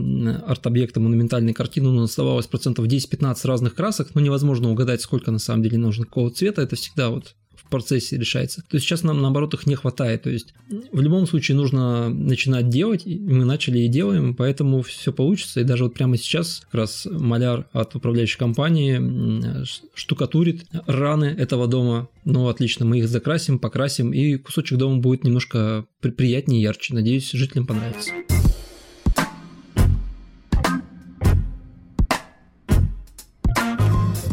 арт-объекта, 0.47 0.99
монументальной 0.99 1.53
картины 1.53 1.89
у 1.89 1.93
нас 1.93 2.09
оставалось 2.09 2.47
процентов 2.47 2.87
10-15 2.91 3.47
разных 3.47 3.75
красок, 3.75 4.09
ну, 4.13 4.21
невозможно 4.21 4.69
угадать, 4.69 5.01
сколько 5.01 5.31
на 5.31 5.39
самом 5.39 5.63
деле 5.63 5.77
нужно 5.77 6.05
какого 6.05 6.31
цвета, 6.31 6.61
это 6.61 6.75
всегда 6.75 7.09
вот 7.09 7.35
в 7.55 7.69
процессе 7.69 8.17
решается. 8.17 8.61
То 8.61 8.75
есть 8.75 8.85
сейчас 8.85 9.03
нам 9.03 9.21
наоборот 9.21 9.53
их 9.53 9.65
не 9.65 9.75
хватает. 9.75 10.23
То 10.23 10.29
есть 10.29 10.53
в 10.91 10.99
любом 10.99 11.27
случае 11.27 11.57
нужно 11.57 12.09
начинать 12.09 12.69
делать, 12.69 13.03
и 13.05 13.17
мы 13.19 13.45
начали 13.45 13.79
и 13.79 13.87
делаем, 13.87 14.35
поэтому 14.35 14.81
все 14.81 15.13
получится. 15.13 15.61
И 15.61 15.63
даже 15.63 15.85
вот 15.85 15.93
прямо 15.93 16.17
сейчас 16.17 16.61
как 16.65 16.73
раз 16.73 17.07
маляр 17.09 17.67
от 17.71 17.95
управляющей 17.95 18.37
компании 18.37 19.63
штукатурит 19.93 20.65
раны 20.85 21.25
этого 21.25 21.67
дома. 21.67 22.09
Ну, 22.25 22.47
отлично, 22.47 22.85
мы 22.85 22.99
их 22.99 23.07
закрасим, 23.07 23.59
покрасим, 23.59 24.11
и 24.11 24.37
кусочек 24.37 24.77
дома 24.77 24.97
будет 24.97 25.23
немножко 25.23 25.85
приятнее, 26.01 26.61
ярче. 26.61 26.93
Надеюсь, 26.93 27.31
жителям 27.31 27.67
понравится. 27.67 28.11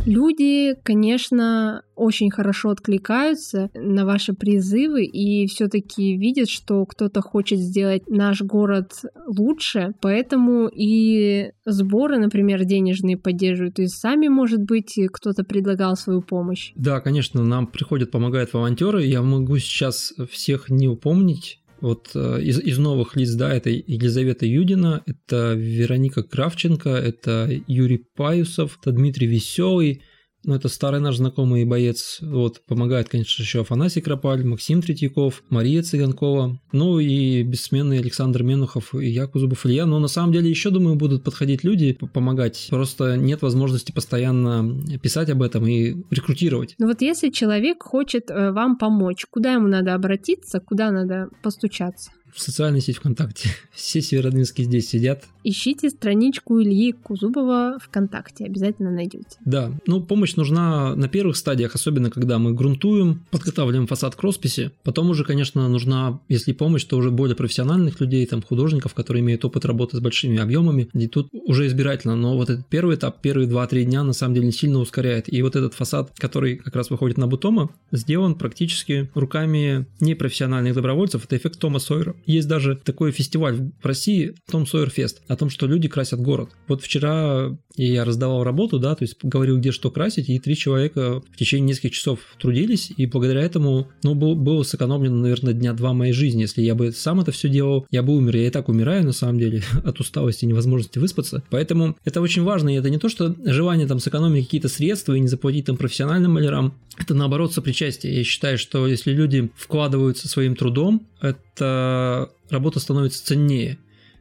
Люди, 0.08 0.74
конечно, 0.84 1.82
очень 1.94 2.30
хорошо 2.30 2.70
откликаются 2.70 3.68
на 3.74 4.06
ваши 4.06 4.32
призывы 4.32 5.04
и 5.04 5.46
все-таки 5.48 6.16
видят, 6.16 6.48
что 6.48 6.86
кто-то 6.86 7.20
хочет 7.20 7.58
сделать 7.58 8.08
наш 8.08 8.40
город 8.40 9.02
лучше, 9.26 9.92
поэтому 10.00 10.68
и 10.68 11.50
сборы, 11.66 12.18
например, 12.18 12.64
денежные 12.64 13.18
поддерживают. 13.18 13.74
То 13.74 13.82
есть 13.82 13.98
сами, 13.98 14.28
может 14.28 14.62
быть, 14.62 14.98
кто-то 15.12 15.44
предлагал 15.44 15.94
свою 15.94 16.22
помощь. 16.22 16.72
Да, 16.74 17.00
конечно, 17.00 17.44
нам 17.44 17.66
приходят, 17.66 18.10
помогают 18.10 18.54
волонтеры. 18.54 19.04
Я 19.04 19.20
могу 19.20 19.58
сейчас 19.58 20.14
всех 20.30 20.70
не 20.70 20.88
упомнить, 20.88 21.60
вот 21.80 22.10
э, 22.14 22.40
из, 22.42 22.60
из 22.60 22.78
новых 22.78 23.16
лиц, 23.16 23.30
да, 23.30 23.54
это 23.54 23.70
Елизавета 23.70 24.46
Юдина, 24.46 25.02
это 25.06 25.54
Вероника 25.54 26.22
Кравченко, 26.22 26.90
это 26.90 27.50
Юрий 27.66 28.04
Паюсов, 28.16 28.78
это 28.80 28.92
Дмитрий 28.92 29.26
Веселый, 29.26 30.02
ну, 30.44 30.54
это 30.54 30.68
старый 30.68 31.00
наш 31.00 31.16
знакомый 31.16 31.64
боец. 31.64 32.18
Вот, 32.20 32.62
помогает, 32.66 33.08
конечно, 33.08 33.42
еще 33.42 33.60
Афанасий 33.62 34.00
Кропаль, 34.00 34.44
Максим 34.44 34.82
Третьяков, 34.82 35.42
Мария 35.50 35.82
Цыганкова, 35.82 36.60
ну 36.72 36.98
и 36.98 37.42
бессменный 37.42 37.98
Александр 37.98 38.42
Менухов 38.42 38.94
и 38.94 39.08
Яку 39.08 39.38
Зубов 39.38 39.66
Илья. 39.66 39.86
Но 39.86 39.98
на 39.98 40.08
самом 40.08 40.32
деле 40.32 40.48
еще, 40.48 40.70
думаю, 40.70 40.96
будут 40.96 41.24
подходить 41.24 41.64
люди, 41.64 41.92
помогать. 41.92 42.68
Просто 42.70 43.16
нет 43.16 43.42
возможности 43.42 43.92
постоянно 43.92 44.80
писать 45.02 45.30
об 45.30 45.42
этом 45.42 45.66
и 45.66 45.96
рекрутировать. 46.10 46.74
Ну 46.78 46.86
вот 46.86 47.02
если 47.02 47.30
человек 47.30 47.82
хочет 47.82 48.30
э, 48.30 48.52
вам 48.52 48.78
помочь, 48.78 49.26
куда 49.30 49.54
ему 49.54 49.68
надо 49.68 49.94
обратиться, 49.94 50.60
куда 50.60 50.90
надо 50.90 51.28
постучаться? 51.42 52.10
В 52.34 52.40
социальной 52.40 52.80
сети 52.80 52.98
ВКонтакте. 52.98 53.50
Все 53.72 54.00
северодвинские 54.00 54.66
здесь 54.66 54.88
сидят. 54.88 55.24
Ищите 55.44 55.88
страничку 55.90 56.60
Ильи 56.60 56.92
Кузубова 56.92 57.78
ВКонтакте, 57.82 58.44
обязательно 58.44 58.90
найдете. 58.90 59.38
Да, 59.44 59.72
ну 59.86 60.02
помощь 60.02 60.34
нужна 60.36 60.94
на 60.94 61.08
первых 61.08 61.36
стадиях, 61.36 61.74
особенно 61.74 62.10
когда 62.10 62.38
мы 62.38 62.52
грунтуем, 62.52 63.24
подготавливаем 63.30 63.86
фасад 63.86 64.14
к 64.14 64.22
росписи. 64.22 64.72
Потом 64.84 65.10
уже, 65.10 65.24
конечно, 65.24 65.68
нужна, 65.68 66.20
если 66.28 66.52
помощь, 66.52 66.84
то 66.84 66.96
уже 66.96 67.10
более 67.10 67.36
профессиональных 67.36 68.00
людей, 68.00 68.26
там 68.26 68.42
художников, 68.42 68.94
которые 68.94 69.22
имеют 69.22 69.44
опыт 69.44 69.64
работы 69.64 69.96
с 69.96 70.00
большими 70.00 70.38
объемами. 70.38 70.88
И 70.92 71.06
тут 71.06 71.28
уже 71.32 71.66
избирательно, 71.66 72.16
но 72.16 72.36
вот 72.36 72.50
этот 72.50 72.66
первый 72.66 72.96
этап, 72.96 73.20
первые 73.20 73.48
2-3 73.48 73.84
дня 73.84 74.02
на 74.02 74.12
самом 74.12 74.34
деле 74.34 74.52
сильно 74.52 74.78
ускоряет. 74.80 75.32
И 75.32 75.40
вот 75.42 75.56
этот 75.56 75.74
фасад, 75.74 76.12
который 76.16 76.56
как 76.56 76.76
раз 76.76 76.90
выходит 76.90 77.16
на 77.16 77.26
Бутома, 77.26 77.70
сделан 77.92 78.34
практически 78.34 79.10
руками 79.14 79.86
непрофессиональных 80.00 80.74
добровольцев. 80.74 81.24
Это 81.24 81.36
эффект 81.36 81.58
Тома 81.58 81.78
Сойера. 81.78 82.14
Есть 82.26 82.48
даже 82.48 82.76
такой 82.76 83.12
фестиваль 83.12 83.56
в 83.56 83.86
России, 83.86 84.34
Том 84.50 84.66
Сойер 84.66 84.90
Фест, 84.90 85.22
о 85.28 85.36
том, 85.36 85.50
что 85.50 85.66
люди 85.66 85.88
красят 85.88 86.20
город. 86.20 86.50
Вот 86.66 86.82
вчера 86.82 87.56
я 87.76 88.04
раздавал 88.04 88.44
работу, 88.44 88.78
да, 88.78 88.94
то 88.94 89.04
есть 89.04 89.16
говорил, 89.22 89.58
где 89.58 89.72
что 89.72 89.90
красить, 89.90 90.28
и 90.28 90.38
три 90.38 90.56
человека 90.56 91.22
в 91.32 91.36
течение 91.36 91.68
нескольких 91.68 91.92
часов 91.92 92.20
трудились, 92.38 92.92
и 92.96 93.06
благодаря 93.06 93.42
этому, 93.42 93.88
ну, 94.02 94.14
был, 94.14 94.34
было 94.34 94.62
сэкономлено, 94.62 95.16
наверное, 95.16 95.52
дня 95.52 95.72
два 95.72 95.92
моей 95.92 96.12
жизни. 96.12 96.42
Если 96.42 96.62
я 96.62 96.74
бы 96.74 96.92
сам 96.92 97.20
это 97.20 97.30
все 97.30 97.48
делал, 97.48 97.86
я 97.90 98.02
бы 98.02 98.16
умер. 98.16 98.36
Я 98.36 98.48
и 98.48 98.50
так 98.50 98.68
умираю, 98.68 99.04
на 99.04 99.12
самом 99.12 99.38
деле, 99.38 99.62
от 99.84 100.00
усталости 100.00 100.44
и 100.44 100.48
невозможности 100.48 100.98
выспаться. 100.98 101.42
Поэтому 101.50 101.96
это 102.04 102.20
очень 102.20 102.42
важно, 102.42 102.70
и 102.70 102.78
это 102.78 102.90
не 102.90 102.98
то, 102.98 103.08
что 103.08 103.34
желание 103.44 103.86
там 103.86 104.00
сэкономить 104.00 104.44
какие-то 104.44 104.68
средства 104.68 105.14
и 105.14 105.20
не 105.20 105.28
заплатить 105.28 105.66
там 105.66 105.76
профессиональным 105.76 106.32
малярам, 106.32 106.74
это 106.98 107.14
наоборот 107.14 107.52
сопричастие. 107.54 108.16
Я 108.16 108.24
считаю, 108.24 108.58
что 108.58 108.86
если 108.86 109.12
люди 109.12 109.50
вкладываются 109.56 110.28
своим 110.28 110.56
трудом, 110.56 111.06
это 111.20 112.07
работа 112.50 112.80
становится 112.80 113.24
ценнее 113.24 113.78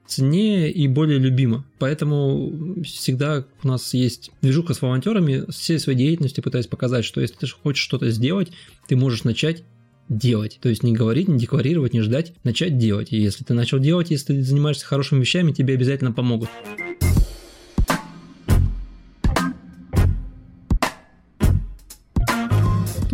ценнее 0.07 0.71
и 0.71 0.87
более 0.87 1.19
любима. 1.19 1.65
Поэтому 1.79 2.81
всегда 2.83 3.45
у 3.63 3.67
нас 3.67 3.93
есть 3.93 4.31
движуха 4.41 4.73
с 4.73 4.81
волонтерами, 4.81 5.43
всей 5.51 5.79
своей 5.79 5.97
деятельностью 5.97 6.43
пытаясь 6.43 6.67
показать, 6.67 7.05
что 7.05 7.21
если 7.21 7.35
ты 7.35 7.47
хочешь 7.47 7.83
что-то 7.83 8.09
сделать, 8.09 8.51
ты 8.87 8.95
можешь 8.95 9.25
начать 9.25 9.63
делать. 10.09 10.59
То 10.61 10.69
есть 10.69 10.83
не 10.83 10.93
говорить, 10.93 11.27
не 11.27 11.37
декларировать, 11.37 11.93
не 11.93 12.01
ждать, 12.01 12.33
начать 12.43 12.77
делать. 12.77 13.11
И 13.11 13.17
если 13.17 13.43
ты 13.43 13.53
начал 13.53 13.79
делать, 13.79 14.09
если 14.09 14.27
ты 14.27 14.43
занимаешься 14.43 14.85
хорошими 14.85 15.19
вещами, 15.19 15.51
тебе 15.51 15.73
обязательно 15.73 16.13
помогут. 16.13 16.49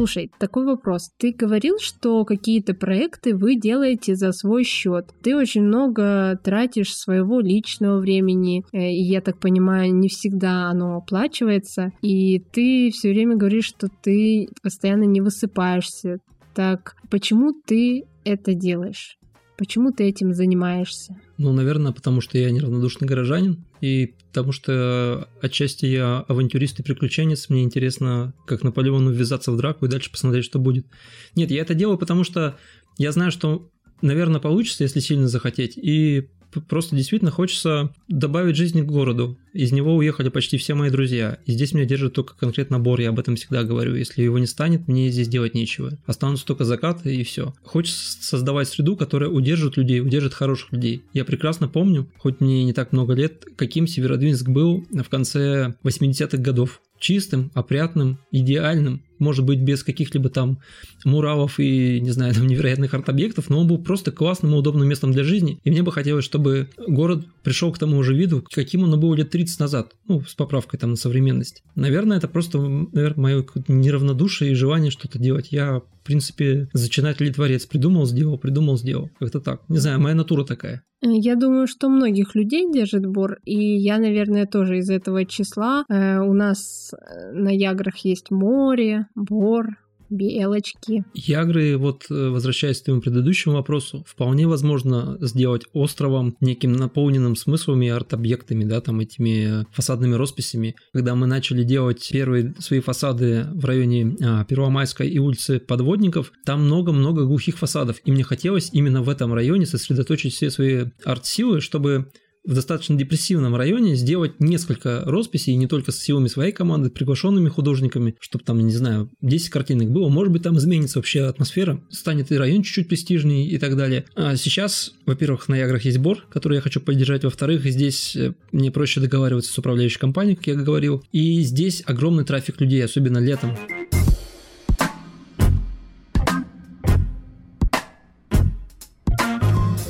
Слушай, 0.04 0.32
такой 0.38 0.66
вопрос. 0.66 1.12
Ты 1.18 1.32
говорил, 1.32 1.78
что 1.80 2.26
какие-то 2.26 2.74
проекты 2.74 3.34
вы 3.34 3.56
делаете 3.56 4.16
за 4.16 4.34
свой 4.34 4.66
счет. 4.66 5.06
Ты 5.24 5.34
очень 5.34 5.64
много 5.64 6.38
тратишь 6.44 6.94
своего 6.94 7.40
личного 7.40 8.00
времени, 8.00 8.66
э, 8.74 8.92
и 8.92 9.02
я 9.02 9.22
так 9.22 9.40
понимаю, 9.40 9.96
не 9.96 10.10
всегда 10.10 10.68
оно 10.68 10.98
оплачивается. 10.98 11.94
И 12.02 12.40
ты 12.40 12.92
все 12.92 13.12
время 13.12 13.38
говоришь, 13.38 13.68
что 13.68 13.88
ты 14.02 14.50
постоянно 14.62 15.06
не 15.06 15.22
высыпаешься. 15.22 16.18
Так 16.54 16.96
почему 17.10 17.54
ты 17.66 18.04
это 18.26 18.54
делаешь? 18.54 19.18
Почему 19.58 19.92
ты 19.92 20.06
этим 20.06 20.34
занимаешься? 20.34 21.16
Ну, 21.38 21.54
наверное, 21.54 21.92
потому 21.92 22.22
что 22.22 22.38
я 22.38 22.50
неравнодушный 22.50 23.08
горожанин, 23.08 23.66
и 23.82 24.16
потому 24.30 24.52
что 24.52 25.30
отчасти 25.42 25.86
я 25.86 26.20
авантюрист 26.28 26.80
и 26.80 26.84
приключенец, 26.84 27.50
мне 27.50 27.64
интересно, 27.64 28.34
как 28.48 28.64
Наполеону 28.64 29.12
ввязаться 29.12 29.52
в 29.52 29.58
драку 29.58 29.86
и 29.86 29.90
дальше 29.90 30.12
посмотреть, 30.12 30.46
что 30.46 30.60
будет. 30.60 30.88
Нет, 31.36 31.52
я 31.52 31.62
это 31.62 31.76
делаю, 31.76 31.98
потому 31.98 32.24
что 32.24 32.58
я 32.98 33.12
знаю, 33.12 33.32
что, 33.32 33.70
наверное, 34.02 34.42
получится, 34.42 34.84
если 34.84 35.00
сильно 35.00 35.28
захотеть, 35.28 35.78
и 35.78 36.30
просто 36.62 36.96
действительно 36.96 37.32
хочется 37.32 37.94
добавить 38.08 38.56
жизни 38.56 38.82
к 38.82 38.86
городу. 38.86 39.38
Из 39.54 39.72
него 39.72 39.96
уехали 39.96 40.30
почти 40.30 40.58
все 40.58 40.74
мои 40.74 40.90
друзья. 40.90 41.38
И 41.46 41.52
здесь 41.52 41.74
меня 41.74 41.86
держит 41.86 42.14
только 42.14 42.36
конкретно 42.36 42.80
Бор, 42.80 43.00
я 43.00 43.10
об 43.10 43.20
этом 43.20 43.36
всегда 43.36 43.64
говорю. 43.64 43.96
Если 43.96 44.24
его 44.24 44.40
не 44.40 44.48
станет, 44.48 44.88
мне 44.88 45.10
здесь 45.10 45.28
делать 45.28 45.54
нечего. 45.54 45.98
Останутся 46.06 46.46
только 46.46 46.66
закаты 46.66 47.16
и 47.16 47.24
все. 47.24 47.54
Хочется 47.64 48.24
создавать 48.24 48.68
среду, 48.68 48.96
которая 48.96 49.30
удержит 49.30 49.78
людей, 49.78 50.02
удержит 50.02 50.34
хороших 50.34 50.72
людей. 50.72 51.04
Я 51.14 51.26
прекрасно 51.26 51.68
помню, 51.68 52.10
хоть 52.18 52.42
мне 52.42 52.64
не 52.64 52.74
так 52.74 52.92
много 52.92 53.14
лет, 53.14 53.46
каким 53.56 53.88
Северодвинск 53.88 54.48
был 54.48 54.86
в 54.92 55.10
конце 55.10 55.76
80-х 55.84 56.38
годов 56.38 56.82
чистым, 57.04 57.52
опрятным, 57.54 58.18
идеальным, 58.32 59.04
может 59.20 59.46
быть, 59.46 59.60
без 59.60 59.84
каких-либо 59.84 60.30
там 60.30 60.60
муралов 61.06 61.60
и, 61.60 62.00
не 62.00 62.12
знаю, 62.12 62.34
там 62.34 62.48
невероятных 62.48 62.94
арт-объектов, 62.94 63.50
но 63.50 63.60
он 63.60 63.68
был 63.68 63.78
просто 63.78 64.12
классным 64.12 64.54
и 64.54 64.58
удобным 64.58 64.88
местом 64.88 65.12
для 65.12 65.24
жизни. 65.24 65.60
И 65.64 65.72
мне 65.72 65.84
бы 65.84 65.92
хотелось, 65.92 66.26
чтобы 66.26 66.70
город 66.88 67.26
пришел 67.44 67.72
к 67.72 67.80
тому 67.80 68.02
же 68.04 68.16
виду, 68.16 68.44
каким 68.52 68.84
он 68.84 69.00
был 69.00 69.14
лет 69.14 69.30
30 69.30 69.60
назад, 69.60 69.94
ну, 70.08 70.22
с 70.22 70.36
поправкой 70.36 70.80
там 70.80 70.92
на 70.92 70.96
современность. 70.96 71.64
Наверное, 71.76 72.18
это 72.18 72.28
просто, 72.28 72.60
наверное, 72.60 73.24
мое 73.24 73.46
неравнодушие 73.68 74.52
и 74.52 74.56
желание 74.56 74.92
что-то 74.92 75.20
делать. 75.20 75.48
Я, 75.52 75.80
в 75.80 76.06
принципе, 76.06 76.68
зачинатель 76.74 77.28
и 77.28 77.32
творец. 77.32 77.66
Придумал, 77.66 78.06
сделал, 78.06 78.38
придумал, 78.38 78.78
сделал. 78.78 79.10
Как-то 79.20 79.40
так. 79.40 79.62
Не 79.70 79.78
знаю, 79.78 80.00
моя 80.00 80.16
натура 80.16 80.44
такая. 80.44 80.84
Я 81.06 81.36
думаю, 81.36 81.68
что 81.68 81.90
многих 81.90 82.34
людей 82.34 82.72
держит 82.72 83.06
бор, 83.06 83.40
и 83.44 83.78
я, 83.78 83.98
наверное, 83.98 84.46
тоже 84.46 84.78
из 84.78 84.90
этого 84.90 85.26
числа. 85.26 85.84
Э, 85.90 86.20
у 86.20 86.34
нас 86.34 86.94
э, 86.94 87.32
на 87.34 87.50
Яграх 87.50 87.98
есть 88.06 88.32
море, 88.32 89.08
бор, 89.16 89.68
белочки. 90.14 91.04
Ягры, 91.14 91.78
вот 91.78 92.06
э, 92.10 92.30
возвращаясь 92.30 92.82
к 92.82 92.86
твоему 92.86 93.02
предыдущему 93.02 93.56
вопросу, 93.56 94.06
вполне 94.08 94.48
возможно 94.48 95.18
сделать 95.22 95.64
островом 95.74 96.36
неким 96.40 96.74
наполненным 96.74 97.36
смыслами 97.36 97.88
и 97.88 97.90
арт-объектами, 97.90 98.64
да, 98.64 98.82
там 98.82 99.00
этими 99.00 99.66
фасадными 99.72 100.16
росписями. 100.16 100.76
Когда 100.94 101.16
мы 101.16 101.28
начали 101.28 101.64
делать 101.64 102.08
первые 102.12 102.54
свои 102.60 102.80
фасады 102.80 103.48
в 103.54 103.66
районе 103.66 104.16
а, 104.22 104.46
Первомайской 104.46 105.10
и 105.10 105.20
улицы 105.20 105.60
Подводников, 105.60 106.32
там 106.46 106.66
много-много 106.66 107.26
глухих 107.26 107.58
фасадов, 107.58 107.98
и 108.06 108.12
мне 108.12 108.24
хотелось 108.24 108.70
именно 108.72 109.02
в 109.02 109.10
этом 109.10 109.34
районе 109.34 109.66
сосредоточить 109.66 110.34
все 110.34 110.50
свои 110.52 110.86
арт-силы, 111.04 111.62
чтобы 111.62 112.12
в 112.46 112.54
достаточно 112.54 112.96
депрессивном 112.96 113.56
районе 113.56 113.96
сделать 113.96 114.40
несколько 114.40 115.02
росписей, 115.06 115.56
не 115.56 115.68
только 115.68 115.92
с 115.92 116.00
силами 116.00 116.28
своей 116.28 116.52
команды, 116.52 116.90
приглашенными 116.90 117.50
художниками, 117.50 118.16
чтобы 118.20 118.44
там, 118.44 118.60
не 118.60 118.74
знаю, 118.74 119.10
10 119.22 119.50
картинок 119.50 119.92
было. 119.92 120.10
Может 120.10 120.34
быть, 120.34 120.44
там 120.44 120.58
изменится 120.58 121.00
вообще 121.00 121.22
атмосфера, 121.22 121.82
станет 121.90 122.32
и 122.32 122.38
район 122.38 122.64
чуть-чуть 122.64 122.90
престижнее 122.90 123.48
и 123.48 123.58
так 123.58 123.78
далее. 123.78 124.06
А 124.16 124.36
сейчас, 124.36 124.94
во-первых, 125.06 125.48
на 125.48 125.56
Яграх 125.56 125.86
есть 125.86 125.98
бор, 125.98 126.26
который 126.30 126.56
я 126.56 126.62
хочу 126.62 126.82
поддержать. 126.82 127.24
Во-вторых, 127.24 127.64
здесь 127.64 128.16
э, 128.16 128.34
мне 128.52 128.72
проще 128.72 129.00
договариваться 129.00 129.52
с 129.52 129.58
управляющей 129.58 130.00
компанией, 130.00 130.36
как 130.36 130.48
я 130.48 130.56
говорил. 130.56 131.04
И 131.12 131.42
здесь 131.42 131.84
огромный 131.86 132.26
трафик 132.26 132.60
людей, 132.60 132.84
особенно 132.84 133.20
летом. 133.20 133.56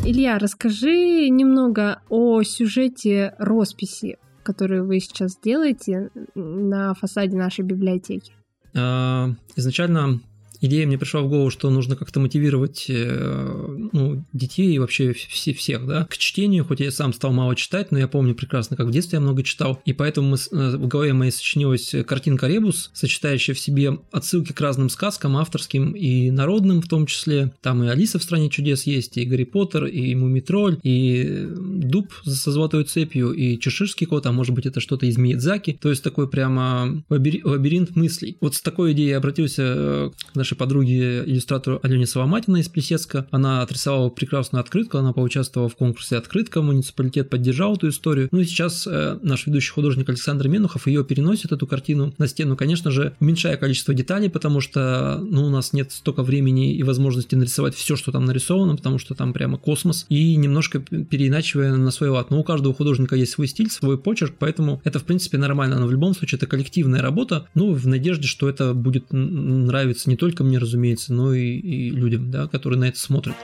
Илья, 0.05 0.37
расскажи 0.37 1.29
немного 1.29 2.01
о 2.09 2.43
сюжете 2.43 3.35
росписи, 3.39 4.17
которую 4.43 4.85
вы 4.85 4.99
сейчас 4.99 5.39
делаете 5.41 6.09
на 6.35 6.93
фасаде 6.93 7.37
нашей 7.37 7.63
библиотеки. 7.63 8.33
А, 8.75 9.29
изначально 9.55 10.19
идея 10.63 10.87
мне 10.87 10.97
пришла 10.97 11.21
в 11.21 11.29
голову, 11.29 11.49
что 11.49 11.69
нужно 11.69 11.95
как-то 11.95 12.19
мотивировать 12.19 12.85
э, 12.87 13.87
ну, 13.91 14.25
детей 14.33 14.73
и 14.73 14.79
вообще 14.79 15.13
все, 15.13 15.53
всех 15.53 15.85
да, 15.85 16.05
к 16.05 16.17
чтению, 16.17 16.65
хоть 16.65 16.79
я 16.79 16.91
сам 16.91 17.13
стал 17.13 17.33
мало 17.33 17.55
читать, 17.55 17.91
но 17.91 17.99
я 17.99 18.07
помню 18.07 18.33
прекрасно, 18.33 18.77
как 18.77 18.87
в 18.87 18.91
детстве 18.91 19.17
я 19.17 19.21
много 19.21 19.43
читал, 19.43 19.81
и 19.85 19.93
поэтому 19.93 20.29
мы, 20.29 20.37
э, 20.37 20.77
в 20.77 20.87
голове 20.87 21.13
моей 21.13 21.31
сочинилась 21.31 21.93
картинка 22.07 22.47
«Ребус», 22.47 22.91
сочетающая 22.93 23.53
в 23.53 23.59
себе 23.59 23.99
отсылки 24.11 24.53
к 24.53 24.61
разным 24.61 24.89
сказкам, 24.89 25.37
авторским 25.37 25.91
и 25.91 26.31
народным 26.31 26.81
в 26.81 26.87
том 26.87 27.05
числе. 27.05 27.53
Там 27.61 27.83
и 27.83 27.87
«Алиса 27.87 28.17
в 28.17 28.23
стране 28.23 28.49
чудес» 28.49 28.83
есть, 28.83 29.17
и 29.17 29.25
«Гарри 29.25 29.43
Поттер», 29.43 29.85
и 29.85 30.15
«Мумитроль», 30.15 30.79
и 30.83 31.47
«Дуб 31.51 32.13
со 32.23 32.51
золотой 32.51 32.85
цепью», 32.85 33.33
и 33.33 33.59
«Чеширский 33.59 34.07
кот», 34.07 34.25
а 34.25 34.31
может 34.31 34.55
быть 34.55 34.65
это 34.65 34.79
что-то 34.79 35.05
из 35.05 35.17
Миядзаки, 35.17 35.77
то 35.81 35.89
есть 35.89 36.03
такой 36.03 36.29
прямо 36.29 37.03
лабиринт 37.09 37.95
мыслей. 37.95 38.37
Вот 38.39 38.55
с 38.55 38.61
такой 38.61 38.93
идеей 38.93 39.09
я 39.09 39.17
обратился 39.17 39.63
э, 39.75 40.11
к 40.31 40.35
нашей 40.35 40.52
нашей 40.53 40.57
подруге, 40.57 41.23
иллюстратору 41.25 41.79
Алене 41.83 42.05
Соломатиной 42.05 42.61
из 42.61 42.69
Плесецка. 42.69 43.25
Она 43.31 43.61
отрисовала 43.61 44.09
прекрасную 44.09 44.61
открытку, 44.61 44.97
она 44.97 45.13
поучаствовала 45.13 45.69
в 45.69 45.75
конкурсе 45.75 46.17
«Открытка», 46.17 46.61
муниципалитет 46.61 47.29
поддержал 47.29 47.75
эту 47.75 47.89
историю. 47.89 48.29
Ну 48.31 48.39
и 48.39 48.45
сейчас 48.45 48.87
э, 48.87 49.17
наш 49.21 49.47
ведущий 49.47 49.71
художник 49.71 50.09
Александр 50.09 50.47
Менухов 50.47 50.87
ее 50.87 51.03
переносит, 51.03 51.51
эту 51.51 51.67
картину, 51.67 52.13
на 52.17 52.27
стену, 52.27 52.55
конечно 52.55 52.91
же, 52.91 53.13
уменьшая 53.19 53.57
количество 53.57 53.93
деталей, 53.93 54.29
потому 54.29 54.61
что 54.61 55.19
ну, 55.21 55.45
у 55.45 55.49
нас 55.49 55.73
нет 55.73 55.91
столько 55.91 56.23
времени 56.23 56.75
и 56.75 56.83
возможности 56.83 57.35
нарисовать 57.35 57.75
все, 57.75 57.95
что 57.95 58.11
там 58.11 58.25
нарисовано, 58.25 58.75
потому 58.75 58.99
что 58.99 59.15
там 59.15 59.33
прямо 59.33 59.57
космос, 59.57 60.05
и 60.09 60.35
немножко 60.35 60.79
переиначивая 60.79 61.75
на 61.75 61.91
свой 61.91 62.09
лад. 62.09 62.29
Но 62.31 62.39
у 62.39 62.43
каждого 62.43 62.73
художника 62.73 63.15
есть 63.15 63.31
свой 63.31 63.47
стиль, 63.47 63.69
свой 63.69 63.97
почерк, 63.97 64.35
поэтому 64.37 64.81
это, 64.83 64.99
в 64.99 65.03
принципе, 65.03 65.37
нормально, 65.37 65.79
но 65.79 65.87
в 65.87 65.91
любом 65.91 66.13
случае 66.13 66.37
это 66.37 66.47
коллективная 66.47 67.01
работа, 67.01 67.47
ну, 67.55 67.73
в 67.73 67.87
надежде, 67.87 68.27
что 68.27 68.49
это 68.49 68.73
будет 68.73 69.05
нравиться 69.11 70.09
не 70.09 70.15
только 70.15 70.42
мне, 70.43 70.57
разумеется, 70.57 71.13
но 71.13 71.33
и, 71.33 71.57
и 71.57 71.89
людям, 71.89 72.31
да, 72.31 72.47
которые 72.47 72.79
на 72.79 72.85
это 72.85 72.99
смотрят. 72.99 73.35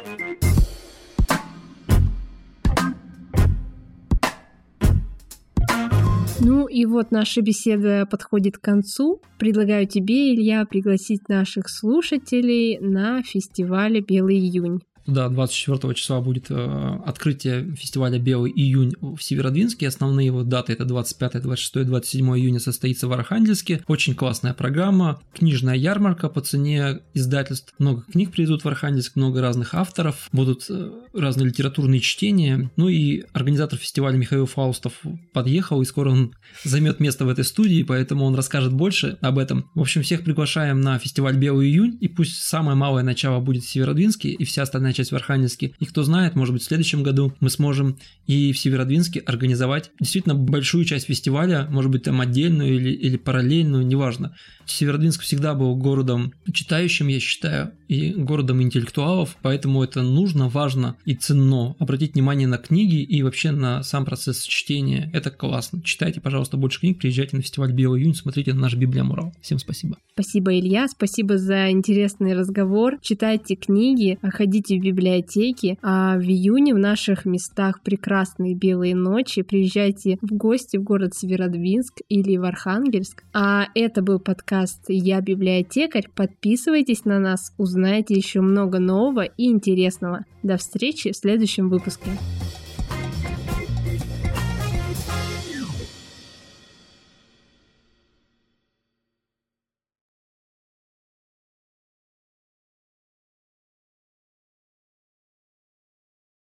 Ну 6.41 6.67
и 6.67 6.85
вот 6.85 7.11
наша 7.11 7.41
беседа 7.41 8.07
подходит 8.09 8.57
к 8.57 8.61
концу. 8.61 9.21
Предлагаю 9.37 9.87
тебе, 9.87 10.33
Илья, 10.33 10.65
пригласить 10.65 11.27
наших 11.27 11.69
слушателей 11.69 12.79
на 12.79 13.21
фестивале 13.23 14.01
«Белый 14.01 14.37
июнь». 14.37 14.79
Да, 15.09 15.27
24 15.29 15.93
числа 15.95 16.21
будет 16.21 16.47
э, 16.49 16.99
открытие 17.05 17.75
фестиваля 17.75 18.19
«Белый 18.19 18.51
июнь» 18.51 18.93
в 19.01 19.19
Северодвинске. 19.19 19.87
Основные 19.87 20.27
его 20.27 20.43
даты 20.43 20.73
это 20.73 20.85
25, 20.85 21.41
26, 21.41 21.87
27 21.87 22.37
июня 22.37 22.59
состоится 22.59 23.07
в 23.07 23.13
Архангельске. 23.13 23.81
Очень 23.87 24.13
классная 24.13 24.53
программа, 24.53 25.19
книжная 25.33 25.75
ярмарка 25.75 26.29
по 26.29 26.41
цене 26.41 26.99
издательств. 27.13 27.73
Много 27.79 28.03
книг 28.03 28.31
привезут 28.31 28.63
в 28.63 28.67
Архангельск, 28.67 29.15
много 29.15 29.41
разных 29.41 29.73
авторов, 29.73 30.29
будут 30.31 30.67
э, 30.69 30.91
разные 31.13 31.47
литературные 31.47 32.01
чтения. 32.01 32.69
Ну 32.75 32.87
и 32.87 33.23
организатор 33.33 33.79
фестиваля 33.79 34.17
Михаил 34.17 34.45
Фаустов 34.45 34.93
подъехал, 35.33 35.81
и 35.81 35.85
скоро 35.85 36.11
он 36.11 36.33
займет 36.63 36.99
место 36.99 37.25
в 37.25 37.29
этой 37.29 37.43
студии, 37.43 37.81
поэтому 37.83 38.25
он 38.25 38.35
расскажет 38.35 38.73
больше 38.73 39.17
об 39.21 39.39
этом. 39.39 39.69
В 39.73 39.81
общем, 39.81 40.03
всех 40.03 40.23
приглашаем 40.23 40.81
на 40.81 40.99
фестиваль 40.99 41.37
«Белый 41.37 41.67
июнь», 41.67 41.97
и 41.99 42.07
пусть 42.07 42.43
самое 42.43 42.75
малое 42.75 43.03
начало 43.03 43.39
будет 43.39 43.63
в 43.63 43.69
Северодвинске, 43.69 44.29
и 44.29 44.43
вся 44.45 44.63
остальная 44.63 44.93
часть 44.99 45.11
в 45.11 45.15
Архангельске. 45.15 45.73
И 45.79 45.85
кто 45.85 46.03
знает, 46.03 46.35
может 46.35 46.53
быть, 46.53 46.61
в 46.61 46.65
следующем 46.65 47.03
году 47.03 47.33
мы 47.39 47.49
сможем 47.49 47.97
и 48.27 48.51
в 48.51 48.59
Северодвинске 48.59 49.21
организовать 49.21 49.91
действительно 49.99 50.35
большую 50.35 50.83
часть 50.83 51.05
фестиваля, 51.07 51.67
может 51.69 51.89
быть, 51.89 52.03
там 52.03 52.19
отдельную 52.19 52.75
или, 52.75 52.91
или 52.91 53.17
параллельную, 53.17 53.85
неважно. 53.85 54.35
Северодвинск 54.71 55.21
всегда 55.21 55.53
был 55.53 55.75
городом 55.75 56.33
читающим, 56.51 57.07
я 57.07 57.19
считаю, 57.19 57.71
и 57.87 58.11
городом 58.11 58.61
интеллектуалов, 58.61 59.35
поэтому 59.41 59.83
это 59.83 60.01
нужно, 60.01 60.47
важно 60.47 60.95
и 61.05 61.15
ценно 61.15 61.75
обратить 61.79 62.13
внимание 62.13 62.47
на 62.47 62.57
книги 62.57 63.01
и 63.01 63.23
вообще 63.23 63.51
на 63.51 63.83
сам 63.83 64.05
процесс 64.05 64.43
чтения. 64.43 65.09
Это 65.13 65.31
классно. 65.31 65.81
Читайте, 65.81 66.21
пожалуйста, 66.21 66.57
больше 66.57 66.79
книг, 66.79 66.99
приезжайте 66.99 67.35
на 67.35 67.41
фестиваль 67.41 67.73
Белый 67.73 68.01
июнь, 68.01 68.15
смотрите 68.15 68.53
на 68.53 68.61
наш 68.61 68.75
Библиомурал. 68.75 69.33
Всем 69.41 69.57
спасибо. 69.59 69.97
Спасибо, 70.13 70.57
Илья, 70.57 70.87
спасибо 70.87 71.37
за 71.37 71.71
интересный 71.71 72.33
разговор. 72.33 72.97
Читайте 73.01 73.55
книги, 73.55 74.19
ходите 74.21 74.77
в 74.77 74.83
библиотеки, 74.83 75.77
а 75.81 76.17
в 76.17 76.23
июне 76.23 76.73
в 76.73 76.77
наших 76.77 77.25
местах 77.25 77.81
прекрасные 77.81 78.53
белые 78.53 78.95
ночи. 78.95 79.41
Приезжайте 79.41 80.17
в 80.21 80.33
гости 80.33 80.77
в 80.77 80.83
город 80.83 81.15
Северодвинск 81.15 82.01
или 82.09 82.37
в 82.37 82.43
Архангельск. 82.43 83.23
А 83.33 83.67
это 83.73 84.01
был 84.01 84.19
подкаст 84.59 84.85
«Я 84.89 85.21
библиотекарь». 85.21 86.09
Подписывайтесь 86.13 87.05
на 87.05 87.19
нас, 87.19 87.53
узнаете 87.57 88.13
еще 88.13 88.41
много 88.41 88.79
нового 88.79 89.21
и 89.21 89.45
интересного. 89.45 90.25
До 90.43 90.57
встречи 90.57 91.11
в 91.13 91.15
следующем 91.15 91.69
выпуске. 91.69 92.09